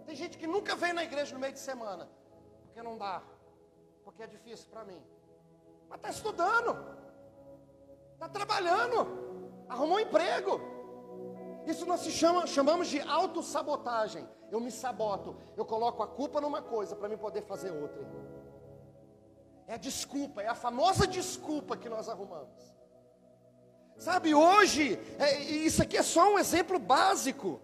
Tem 0.04 0.14
gente 0.14 0.38
que 0.38 0.46
nunca 0.46 0.76
vem 0.76 0.92
na 0.92 1.02
igreja 1.02 1.34
no 1.34 1.40
meio 1.40 1.52
de 1.52 1.58
semana, 1.58 2.08
porque 2.64 2.82
não 2.82 2.96
dá, 2.96 3.22
porque 4.04 4.22
é 4.22 4.26
difícil 4.26 4.68
para 4.70 4.84
mim. 4.84 5.02
Mas 5.88 5.98
está 5.98 6.10
estudando, 6.10 6.76
está 8.12 8.28
trabalhando, 8.28 9.64
arrumou 9.68 9.96
um 9.96 10.00
emprego. 10.00 10.75
Isso 11.66 11.84
nós 11.84 12.00
se 12.00 12.12
chama, 12.12 12.46
chamamos 12.46 12.88
de 12.88 13.00
autossabotagem. 13.00 14.26
Eu 14.50 14.60
me 14.60 14.70
saboto, 14.70 15.36
eu 15.56 15.64
coloco 15.64 16.02
a 16.02 16.06
culpa 16.06 16.40
numa 16.40 16.62
coisa 16.62 16.94
para 16.94 17.08
me 17.08 17.16
poder 17.16 17.42
fazer 17.42 17.72
outra. 17.72 18.06
É 19.66 19.74
a 19.74 19.76
desculpa, 19.76 20.40
é 20.40 20.46
a 20.46 20.54
famosa 20.54 21.06
desculpa 21.06 21.76
que 21.76 21.88
nós 21.88 22.08
arrumamos. 22.08 22.76
Sabe, 23.98 24.34
hoje, 24.34 24.98
é, 25.18 25.40
isso 25.40 25.82
aqui 25.82 25.96
é 25.96 26.02
só 26.02 26.32
um 26.32 26.38
exemplo 26.38 26.78
básico 26.78 27.60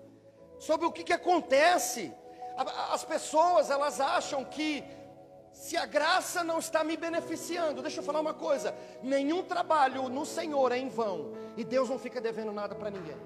sobre 0.58 0.86
o 0.86 0.92
que, 0.92 1.04
que 1.04 1.12
acontece. 1.12 2.12
As 2.90 3.04
pessoas, 3.04 3.70
elas 3.70 4.00
acham 4.00 4.44
que 4.44 4.82
se 5.52 5.76
a 5.76 5.86
graça 5.86 6.42
não 6.42 6.58
está 6.58 6.82
me 6.82 6.96
beneficiando, 6.96 7.82
deixa 7.82 8.00
eu 8.00 8.04
falar 8.04 8.20
uma 8.20 8.34
coisa: 8.34 8.74
nenhum 9.02 9.44
trabalho 9.44 10.08
no 10.08 10.26
Senhor 10.26 10.72
é 10.72 10.78
em 10.78 10.88
vão, 10.88 11.32
e 11.56 11.62
Deus 11.62 11.88
não 11.88 11.98
fica 11.98 12.20
devendo 12.20 12.50
nada 12.50 12.74
para 12.74 12.90
ninguém. 12.90 13.16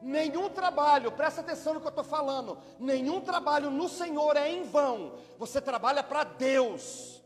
Nenhum 0.00 0.48
trabalho, 0.48 1.12
presta 1.12 1.42
atenção 1.42 1.74
no 1.74 1.80
que 1.80 1.86
eu 1.86 1.90
estou 1.90 2.04
falando, 2.04 2.56
nenhum 2.78 3.20
trabalho 3.20 3.70
no 3.70 3.88
Senhor 3.88 4.36
é 4.36 4.48
em 4.48 4.62
vão. 4.62 5.12
Você 5.38 5.60
trabalha 5.60 6.02
para 6.02 6.24
Deus, 6.24 7.22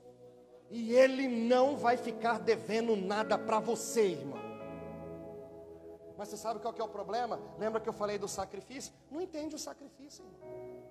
e 0.70 0.92
Ele 0.92 1.28
não 1.28 1.76
vai 1.76 1.96
ficar 1.96 2.40
devendo 2.40 2.96
nada 2.96 3.38
para 3.38 3.60
você, 3.60 4.08
irmão. 4.08 4.42
Mas 6.16 6.28
você 6.28 6.37
sabe 6.37 6.60
qual 6.60 6.72
que 6.72 6.80
é 6.80 6.84
o 6.84 6.88
problema? 6.88 7.40
Lembra 7.58 7.80
que 7.80 7.88
eu 7.88 7.92
falei 7.92 8.18
do 8.18 8.26
sacrifício? 8.26 8.92
Não 9.10 9.20
entende 9.20 9.54
o 9.54 9.58
sacrifício, 9.58 10.24
irmão. 10.24 10.84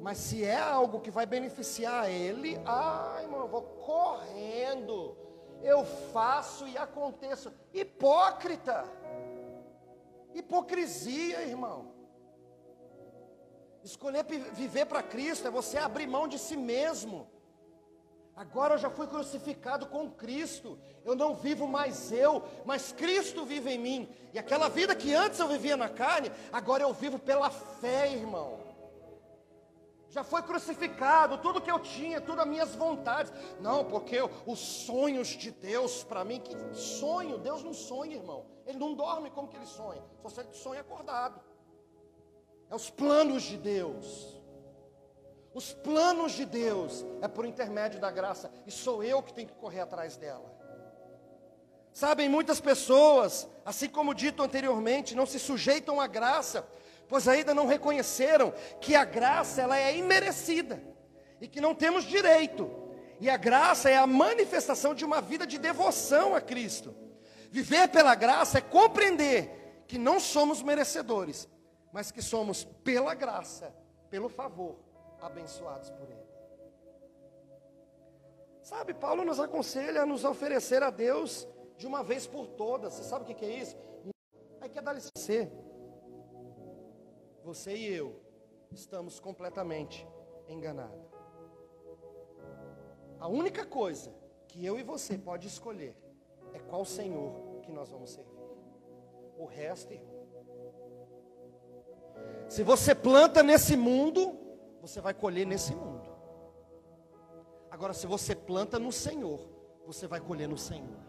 Mas 0.00 0.18
se 0.18 0.44
é 0.44 0.58
algo 0.58 0.98
que 0.98 1.12
vai 1.12 1.26
beneficiar 1.26 2.10
ele, 2.10 2.60
ai, 2.64 3.22
irmão, 3.22 3.42
eu 3.42 3.48
vou 3.48 3.62
correndo, 3.62 5.16
eu 5.62 5.84
faço 6.12 6.66
e 6.66 6.76
aconteço. 6.76 7.52
Hipócrita. 7.72 8.84
Hipocrisia, 10.34 11.42
irmão. 11.42 11.92
Escolher 13.82 14.24
viver 14.52 14.86
para 14.86 15.02
Cristo 15.02 15.46
é 15.48 15.50
você 15.50 15.78
abrir 15.78 16.06
mão 16.06 16.28
de 16.28 16.38
si 16.38 16.56
mesmo. 16.56 17.28
Agora 18.34 18.74
eu 18.74 18.78
já 18.78 18.88
fui 18.88 19.06
crucificado 19.06 19.86
com 19.86 20.10
Cristo. 20.10 20.78
Eu 21.04 21.14
não 21.14 21.34
vivo 21.34 21.66
mais 21.66 22.10
eu, 22.12 22.42
mas 22.64 22.92
Cristo 22.92 23.44
vive 23.44 23.70
em 23.70 23.78
mim. 23.78 24.08
E 24.32 24.38
aquela 24.38 24.68
vida 24.68 24.94
que 24.94 25.12
antes 25.12 25.38
eu 25.38 25.48
vivia 25.48 25.76
na 25.76 25.88
carne, 25.88 26.32
agora 26.52 26.82
eu 26.82 26.94
vivo 26.94 27.18
pela 27.18 27.50
fé, 27.50 28.12
irmão 28.12 28.71
já 30.12 30.22
foi 30.22 30.42
crucificado, 30.42 31.38
tudo 31.38 31.58
que 31.58 31.70
eu 31.70 31.80
tinha, 31.80 32.20
todas 32.20 32.44
as 32.44 32.50
minhas 32.50 32.74
vontades. 32.74 33.32
Não, 33.58 33.82
porque 33.82 34.18
os 34.46 34.58
sonhos 34.58 35.28
de 35.28 35.50
Deus 35.50 36.04
para 36.04 36.22
mim, 36.22 36.38
que 36.38 36.54
sonho, 36.74 37.38
Deus 37.38 37.64
não 37.64 37.72
sonha, 37.72 38.16
irmão. 38.16 38.44
Ele 38.66 38.78
não 38.78 38.92
dorme 38.92 39.30
como 39.30 39.48
que 39.48 39.56
ele 39.56 39.66
sonha, 39.66 40.04
só 40.20 40.28
se 40.28 40.40
ele 40.40 40.52
sonha 40.52 40.82
acordado. 40.82 41.40
É 42.70 42.74
os 42.74 42.90
planos 42.90 43.42
de 43.42 43.56
Deus. 43.56 44.38
Os 45.54 45.72
planos 45.72 46.32
de 46.32 46.44
Deus 46.44 47.04
é 47.22 47.28
por 47.28 47.46
intermédio 47.46 47.98
da 47.98 48.10
graça, 48.10 48.52
e 48.66 48.70
sou 48.70 49.02
eu 49.02 49.22
que 49.22 49.32
tenho 49.32 49.48
que 49.48 49.54
correr 49.54 49.80
atrás 49.80 50.18
dela. 50.18 50.52
Sabem, 51.90 52.28
muitas 52.28 52.60
pessoas, 52.60 53.48
assim 53.64 53.88
como 53.88 54.14
dito 54.14 54.42
anteriormente, 54.42 55.14
não 55.14 55.26
se 55.26 55.38
sujeitam 55.38 56.00
à 56.00 56.06
graça, 56.06 56.66
pois 57.12 57.28
ainda 57.28 57.52
não 57.52 57.66
reconheceram 57.66 58.54
que 58.80 58.96
a 58.96 59.04
graça 59.04 59.60
ela 59.60 59.78
é 59.78 59.94
imerecida 59.94 60.82
e 61.42 61.46
que 61.46 61.60
não 61.60 61.74
temos 61.74 62.04
direito. 62.04 62.70
E 63.20 63.28
a 63.28 63.36
graça 63.36 63.90
é 63.90 63.98
a 63.98 64.06
manifestação 64.06 64.94
de 64.94 65.04
uma 65.04 65.20
vida 65.20 65.46
de 65.46 65.58
devoção 65.58 66.34
a 66.34 66.40
Cristo. 66.40 66.94
Viver 67.50 67.88
pela 67.88 68.14
graça 68.14 68.56
é 68.56 68.60
compreender 68.62 69.84
que 69.86 69.98
não 69.98 70.18
somos 70.18 70.62
merecedores, 70.62 71.46
mas 71.92 72.10
que 72.10 72.22
somos 72.22 72.64
pela 72.64 73.12
graça, 73.12 73.76
pelo 74.08 74.30
favor, 74.30 74.78
abençoados 75.20 75.90
por 75.90 76.08
Ele. 76.08 76.26
Sabe, 78.62 78.94
Paulo 78.94 79.22
nos 79.22 79.38
aconselha 79.38 80.04
a 80.04 80.06
nos 80.06 80.24
oferecer 80.24 80.82
a 80.82 80.88
Deus 80.88 81.46
de 81.76 81.86
uma 81.86 82.02
vez 82.02 82.26
por 82.26 82.46
todas. 82.46 82.94
Você 82.94 83.04
sabe 83.04 83.30
o 83.30 83.34
que 83.36 83.44
é 83.44 83.50
isso? 83.50 83.76
Aí 84.62 84.70
quer 84.70 84.80
dar 84.80 84.94
licença 84.94 85.52
você 87.42 87.76
e 87.76 87.94
eu 87.94 88.20
estamos 88.70 89.20
completamente 89.20 90.06
enganados. 90.48 91.12
A 93.18 93.28
única 93.28 93.64
coisa 93.66 94.12
que 94.48 94.64
eu 94.64 94.78
e 94.78 94.82
você 94.82 95.16
pode 95.16 95.46
escolher 95.46 95.96
é 96.52 96.58
qual 96.58 96.84
Senhor 96.84 97.60
que 97.62 97.72
nós 97.72 97.90
vamos 97.90 98.10
servir. 98.10 98.32
O 99.36 99.44
resto, 99.44 99.92
irmão. 99.92 100.22
Se 102.48 102.62
você 102.62 102.94
planta 102.94 103.42
nesse 103.42 103.76
mundo, 103.76 104.38
você 104.80 105.00
vai 105.00 105.14
colher 105.14 105.46
nesse 105.46 105.74
mundo. 105.74 106.10
Agora, 107.70 107.94
se 107.94 108.06
você 108.06 108.34
planta 108.34 108.78
no 108.78 108.92
Senhor, 108.92 109.40
você 109.86 110.06
vai 110.06 110.20
colher 110.20 110.48
no 110.48 110.58
Senhor. 110.58 111.01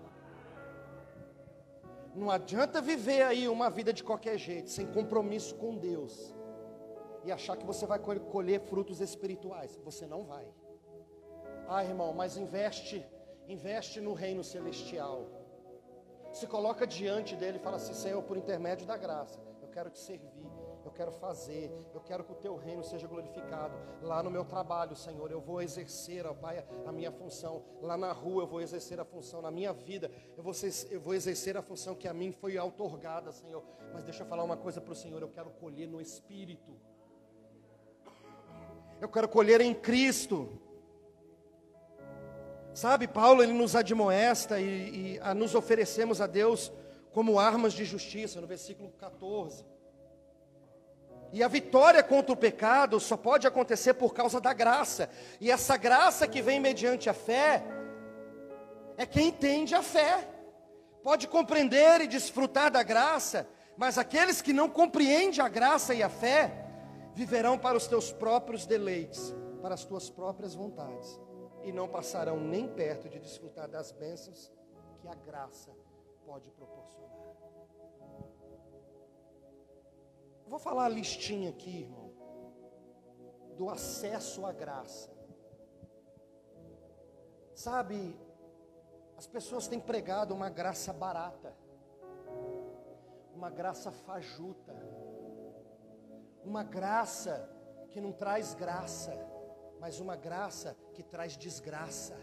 Não 2.15 2.30
adianta 2.30 2.82
viver 2.82 3.23
aí 3.23 3.47
uma 3.47 3.69
vida 3.69 3.91
de 3.91 4.04
qualquer 4.04 4.38
jeito, 4.38 4.69
sem 4.69 4.86
compromisso 4.86 5.56
com 5.56 5.76
Deus, 5.76 6.34
e 7.23 7.32
achar 7.32 7.58
que 7.58 7.65
você 7.65 7.86
vai 7.86 7.99
colher 7.99 8.60
frutos 8.62 9.02
espirituais. 9.02 9.80
Você 9.84 10.06
não 10.06 10.23
vai. 10.23 10.45
Ah, 11.67 11.84
irmão, 11.84 12.13
mas 12.13 12.38
investe, 12.38 13.06
investe 13.47 13.99
no 13.99 14.13
reino 14.13 14.43
celestial. 14.43 15.28
Se 16.32 16.45
coloca 16.45 16.86
diante 16.86 17.36
dele 17.36 17.57
e 17.57 17.61
fala 17.61 17.78
assim: 17.78 17.93
Senhor, 17.93 18.22
por 18.24 18.38
intermédio 18.38 18.86
da 18.86 18.97
graça, 18.97 19.39
eu 19.61 19.68
quero 19.70 19.89
te 19.89 19.99
servir 19.99 20.53
eu 20.88 20.91
quero 20.91 21.11
fazer, 21.11 21.71
eu 21.93 22.01
quero 22.01 22.23
que 22.23 22.31
o 22.31 22.36
teu 22.36 22.55
reino 22.55 22.84
seja 22.84 23.07
glorificado. 23.07 23.73
Lá 24.01 24.21
no 24.21 24.29
meu 24.29 24.43
trabalho, 24.43 24.95
Senhor, 24.95 25.31
eu 25.31 25.39
vou 25.39 25.61
exercer, 25.61 26.25
ó 26.25 26.34
Pai, 26.34 26.65
a 26.86 26.91
minha 26.91 27.11
função. 27.11 27.63
Lá 27.81 27.97
na 27.97 28.11
rua 28.11 28.43
eu 28.43 28.47
vou 28.47 28.61
exercer 28.61 28.99
a 28.99 29.05
função. 29.05 29.41
Na 29.41 29.51
minha 29.51 29.71
vida 29.73 30.11
eu 30.38 30.43
vou, 30.43 30.53
eu 30.89 30.99
vou 30.99 31.13
exercer 31.13 31.55
a 31.57 31.61
função 31.61 31.95
que 31.95 32.07
a 32.07 32.13
mim 32.13 32.31
foi 32.31 32.57
outorgada, 32.57 33.31
Senhor. 33.31 33.63
Mas 33.93 34.03
deixa 34.03 34.23
eu 34.23 34.27
falar 34.27 34.43
uma 34.43 34.57
coisa 34.57 34.81
para 34.81 34.91
o 34.91 34.95
Senhor: 34.95 35.21
eu 35.21 35.29
quero 35.29 35.49
colher 35.51 35.88
no 35.88 36.01
Espírito. 36.01 36.71
Eu 38.99 39.09
quero 39.09 39.27
colher 39.27 39.61
em 39.61 39.73
Cristo. 39.73 40.49
Sabe, 42.73 43.07
Paulo 43.07 43.43
ele 43.43 43.53
nos 43.53 43.75
admoesta 43.75 44.59
e, 44.59 45.15
e 45.15 45.19
a 45.19 45.34
nos 45.34 45.53
oferecemos 45.53 46.19
a 46.19 46.25
Deus 46.25 46.71
como 47.11 47.39
armas 47.39 47.73
de 47.73 47.86
justiça, 47.86 48.41
no 48.41 48.47
versículo 48.47 48.89
14. 48.97 49.72
E 51.34 51.41
a 51.41 51.47
vitória 51.47 52.03
contra 52.03 52.31
o 52.31 52.38
pecado 52.38 52.99
só 52.99 53.17
pode 53.17 53.47
acontecer 53.47 53.95
por 53.95 54.13
causa 54.13 54.39
da 54.39 54.53
graça. 54.53 55.09
E 55.41 55.49
essa 55.49 55.75
graça 55.75 56.27
que 56.27 56.43
vem 56.43 56.59
mediante 56.59 57.09
a 57.09 57.13
fé, 57.13 57.63
é 58.95 59.03
quem 59.03 59.29
entende 59.29 59.73
a 59.73 59.81
fé. 59.81 60.29
Pode 61.01 61.27
compreender 61.27 62.01
e 62.01 62.07
desfrutar 62.07 62.69
da 62.69 62.84
graça, 62.84 63.47
mas 63.75 63.97
aqueles 63.97 64.43
que 64.43 64.53
não 64.53 64.69
compreendem 64.69 65.43
a 65.43 65.49
graça 65.49 65.95
e 65.95 66.03
a 66.03 66.07
fé, 66.07 66.67
viverão 67.15 67.57
para 67.57 67.75
os 67.75 67.88
teus 67.88 68.11
próprios 68.11 68.67
deleites, 68.67 69.34
para 69.59 69.73
as 69.73 69.84
tuas 69.84 70.11
próprias 70.11 70.53
vontades, 70.53 71.19
e 71.63 71.71
não 71.71 71.88
passarão 71.88 72.39
nem 72.39 72.67
perto 72.67 73.09
de 73.09 73.19
desfrutar 73.19 73.67
das 73.67 73.91
bênçãos 73.91 74.51
que 75.01 75.07
a 75.07 75.15
graça 75.15 75.71
pode 76.27 76.51
proporcionar. 76.51 77.12
Vou 80.54 80.60
falar 80.60 80.86
a 80.86 80.89
listinha 80.89 81.49
aqui, 81.49 81.80
irmão, 81.80 82.14
do 83.58 83.72
acesso 83.72 84.45
à 84.45 84.51
graça. 84.51 85.12
Sabe, 87.56 88.16
as 89.18 89.26
pessoas 89.26 89.68
têm 89.68 89.80
pregado 89.80 90.32
uma 90.32 90.51
graça 90.51 90.93
barata, 90.93 91.58
uma 93.34 93.49
graça 93.49 93.91
fajuta, 93.91 94.76
uma 96.45 96.64
graça 96.64 97.49
que 97.89 97.99
não 97.99 98.12
traz 98.12 98.54
graça, 98.54 99.12
mas 99.80 99.99
uma 99.99 100.16
graça 100.16 100.78
que 100.93 101.01
traz 101.01 101.36
desgraça. 101.36 102.16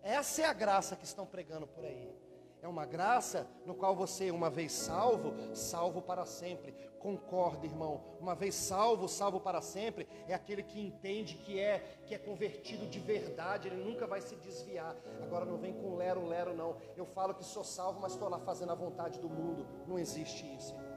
Essa 0.00 0.42
é 0.42 0.44
a 0.44 0.52
graça 0.52 0.94
que 0.94 1.04
estão 1.04 1.26
pregando 1.26 1.66
por 1.66 1.84
aí. 1.84 2.16
É 2.62 2.68
uma 2.68 2.86
graça 2.86 3.44
no 3.66 3.74
qual 3.74 3.96
você, 3.96 4.30
uma 4.30 4.48
vez 4.48 4.70
salvo, 4.70 5.34
salvo 5.52 6.00
para 6.00 6.24
sempre. 6.24 6.72
Concorda, 7.00 7.66
irmão. 7.66 8.00
Uma 8.20 8.36
vez 8.36 8.54
salvo, 8.54 9.08
salvo 9.08 9.40
para 9.40 9.60
sempre, 9.60 10.06
é 10.28 10.32
aquele 10.32 10.62
que 10.62 10.80
entende 10.80 11.34
que 11.34 11.58
é 11.58 11.98
que 12.06 12.14
é 12.14 12.18
convertido 12.18 12.86
de 12.86 13.00
verdade, 13.00 13.66
ele 13.66 13.82
nunca 13.82 14.06
vai 14.06 14.20
se 14.20 14.36
desviar. 14.36 14.94
Agora 15.20 15.44
não 15.44 15.58
vem 15.58 15.72
com 15.72 15.96
lero 15.96 16.24
lero 16.24 16.54
não. 16.54 16.76
Eu 16.96 17.04
falo 17.04 17.34
que 17.34 17.44
sou 17.44 17.64
salvo, 17.64 17.98
mas 18.00 18.12
estou 18.12 18.28
lá 18.28 18.38
fazendo 18.38 18.70
a 18.70 18.76
vontade 18.76 19.18
do 19.18 19.28
mundo. 19.28 19.66
Não 19.88 19.98
existe 19.98 20.46
isso. 20.56 20.72
Irmão. 20.72 20.92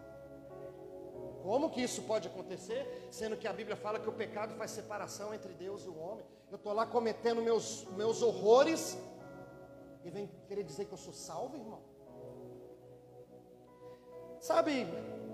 Como 1.41 1.71
que 1.71 1.81
isso 1.81 2.03
pode 2.03 2.27
acontecer? 2.27 3.07
Sendo 3.09 3.37
que 3.37 3.47
a 3.47 3.53
Bíblia 3.53 3.75
fala 3.75 3.99
que 3.99 4.07
o 4.07 4.13
pecado 4.13 4.53
faz 4.55 4.69
separação 4.69 5.33
entre 5.33 5.53
Deus 5.53 5.83
e 5.83 5.89
o 5.89 5.97
homem. 5.97 6.25
Eu 6.51 6.57
estou 6.57 6.73
lá 6.73 6.85
cometendo 6.85 7.41
meus, 7.41 7.85
meus 7.95 8.21
horrores 8.21 8.95
e 10.05 10.09
vem 10.11 10.29
querer 10.47 10.63
dizer 10.63 10.85
que 10.85 10.93
eu 10.93 10.97
sou 10.97 11.11
salvo, 11.11 11.57
irmão? 11.57 11.81
Sabe, 14.39 14.85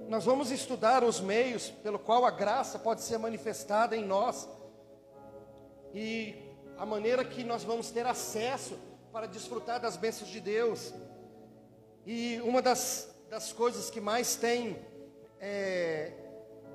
nós 0.07 0.23
vamos 0.23 0.49
estudar 0.49 1.03
os 1.03 1.19
meios 1.19 1.69
pelo 1.69 1.99
qual 1.99 2.25
a 2.25 2.31
graça 2.31 2.79
pode 2.79 3.01
ser 3.01 3.17
manifestada 3.17 3.97
em 3.97 4.05
nós 4.05 4.47
e 5.93 6.33
a 6.77 6.85
maneira 6.85 7.25
que 7.25 7.43
nós 7.43 7.65
vamos 7.65 7.91
ter 7.91 8.05
acesso 8.05 8.79
para 9.11 9.27
desfrutar 9.27 9.81
das 9.81 9.97
bênçãos 9.97 10.29
de 10.29 10.39
Deus. 10.39 10.93
E 12.05 12.39
uma 12.39 12.61
das, 12.61 13.13
das 13.29 13.51
coisas 13.51 13.89
que 13.89 13.99
mais 13.99 14.37
tem 14.37 14.79
é, 15.37 16.13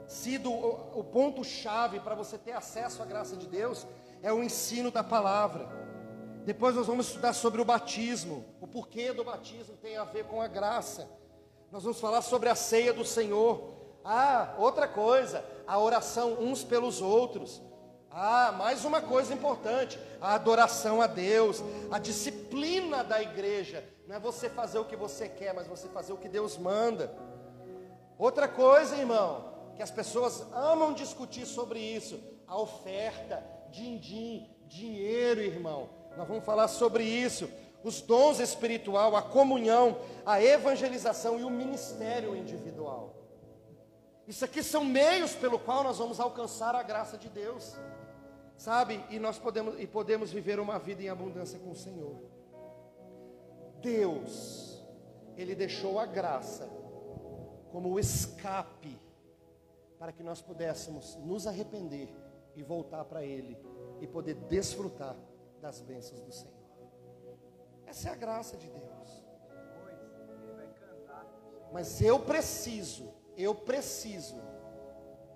sido 0.06 0.52
o, 0.52 1.00
o 1.00 1.02
ponto-chave 1.02 2.00
para 2.00 2.14
você 2.14 2.36
ter 2.36 2.52
acesso 2.52 3.02
à 3.02 3.06
graça 3.06 3.36
de 3.36 3.46
Deus 3.46 3.86
é 4.22 4.30
o 4.30 4.42
ensino 4.42 4.90
da 4.90 5.02
palavra. 5.02 5.85
Depois 6.46 6.76
nós 6.76 6.86
vamos 6.86 7.08
estudar 7.08 7.32
sobre 7.32 7.60
o 7.60 7.64
batismo, 7.64 8.44
o 8.60 8.68
porquê 8.68 9.12
do 9.12 9.24
batismo 9.24 9.76
tem 9.82 9.96
a 9.96 10.04
ver 10.04 10.26
com 10.26 10.40
a 10.40 10.46
graça. 10.46 11.10
Nós 11.72 11.82
vamos 11.82 11.98
falar 11.98 12.22
sobre 12.22 12.48
a 12.48 12.54
ceia 12.54 12.92
do 12.92 13.04
Senhor. 13.04 13.74
Ah, 14.04 14.54
outra 14.56 14.86
coisa, 14.86 15.44
a 15.66 15.76
oração 15.76 16.34
uns 16.34 16.62
pelos 16.62 17.02
outros. 17.02 17.60
Ah, 18.12 18.54
mais 18.56 18.84
uma 18.84 19.02
coisa 19.02 19.34
importante, 19.34 19.98
a 20.20 20.34
adoração 20.34 21.02
a 21.02 21.08
Deus, 21.08 21.64
a 21.90 21.98
disciplina 21.98 23.02
da 23.02 23.20
igreja. 23.20 23.84
Não 24.06 24.14
é 24.14 24.20
você 24.20 24.48
fazer 24.48 24.78
o 24.78 24.84
que 24.84 24.94
você 24.94 25.28
quer, 25.28 25.52
mas 25.52 25.66
você 25.66 25.88
fazer 25.88 26.12
o 26.12 26.16
que 26.16 26.28
Deus 26.28 26.56
manda. 26.56 27.12
Outra 28.16 28.46
coisa, 28.46 28.94
irmão, 28.94 29.72
que 29.74 29.82
as 29.82 29.90
pessoas 29.90 30.46
amam 30.54 30.94
discutir 30.94 31.44
sobre 31.44 31.80
isso, 31.80 32.22
a 32.46 32.56
oferta, 32.56 33.44
din-din, 33.72 34.48
dinheiro, 34.68 35.40
irmão. 35.40 35.95
Nós 36.16 36.26
vamos 36.26 36.44
falar 36.44 36.68
sobre 36.68 37.04
isso. 37.04 37.48
Os 37.84 38.00
dons 38.00 38.40
espiritual, 38.40 39.14
a 39.14 39.22
comunhão, 39.22 39.98
a 40.24 40.42
evangelização 40.42 41.38
e 41.38 41.44
o 41.44 41.50
ministério 41.50 42.34
individual. 42.34 43.14
Isso 44.26 44.44
aqui 44.44 44.62
são 44.62 44.84
meios 44.84 45.34
pelo 45.34 45.58
qual 45.58 45.84
nós 45.84 45.98
vamos 45.98 46.18
alcançar 46.18 46.74
a 46.74 46.82
graça 46.82 47.16
de 47.16 47.28
Deus. 47.28 47.76
Sabe? 48.56 49.04
E 49.10 49.18
nós 49.18 49.38
podemos 49.38 49.78
e 49.78 49.86
podemos 49.86 50.32
viver 50.32 50.58
uma 50.58 50.78
vida 50.78 51.02
em 51.02 51.08
abundância 51.08 51.58
com 51.58 51.70
o 51.70 51.76
Senhor. 51.76 52.16
Deus, 53.80 54.82
ele 55.36 55.54
deixou 55.54 56.00
a 56.00 56.06
graça 56.06 56.68
como 57.70 57.90
o 57.90 58.00
escape 58.00 58.98
para 59.98 60.10
que 60.10 60.22
nós 60.22 60.40
pudéssemos 60.40 61.16
nos 61.16 61.46
arrepender 61.46 62.08
e 62.56 62.62
voltar 62.62 63.04
para 63.04 63.24
ele 63.24 63.56
e 64.00 64.06
poder 64.06 64.34
desfrutar 64.34 65.14
das 65.60 65.80
bênçãos 65.80 66.20
do 66.20 66.32
Senhor. 66.32 66.54
Essa 67.86 68.08
é 68.08 68.12
a 68.12 68.16
graça 68.16 68.56
de 68.56 68.68
Deus. 68.68 69.24
Mas 71.72 72.00
eu 72.00 72.18
preciso, 72.20 73.12
eu 73.36 73.54
preciso, 73.54 74.36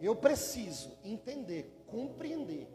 eu 0.00 0.16
preciso 0.16 0.96
entender, 1.04 1.84
compreender 1.86 2.68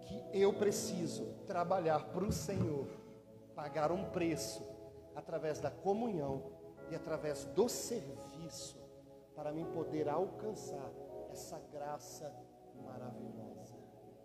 que 0.00 0.24
eu 0.32 0.52
preciso 0.52 1.26
trabalhar 1.46 2.06
para 2.12 2.24
o 2.24 2.32
Senhor, 2.32 2.86
pagar 3.54 3.92
um 3.92 4.10
preço 4.10 4.66
através 5.14 5.60
da 5.60 5.70
comunhão 5.70 6.42
e 6.90 6.94
através 6.94 7.44
do 7.46 7.68
serviço 7.68 8.80
para 9.34 9.52
mim 9.52 9.64
poder 9.72 10.08
alcançar 10.08 10.90
essa 11.30 11.58
graça 11.72 12.30
maravilhosa. 12.82 13.59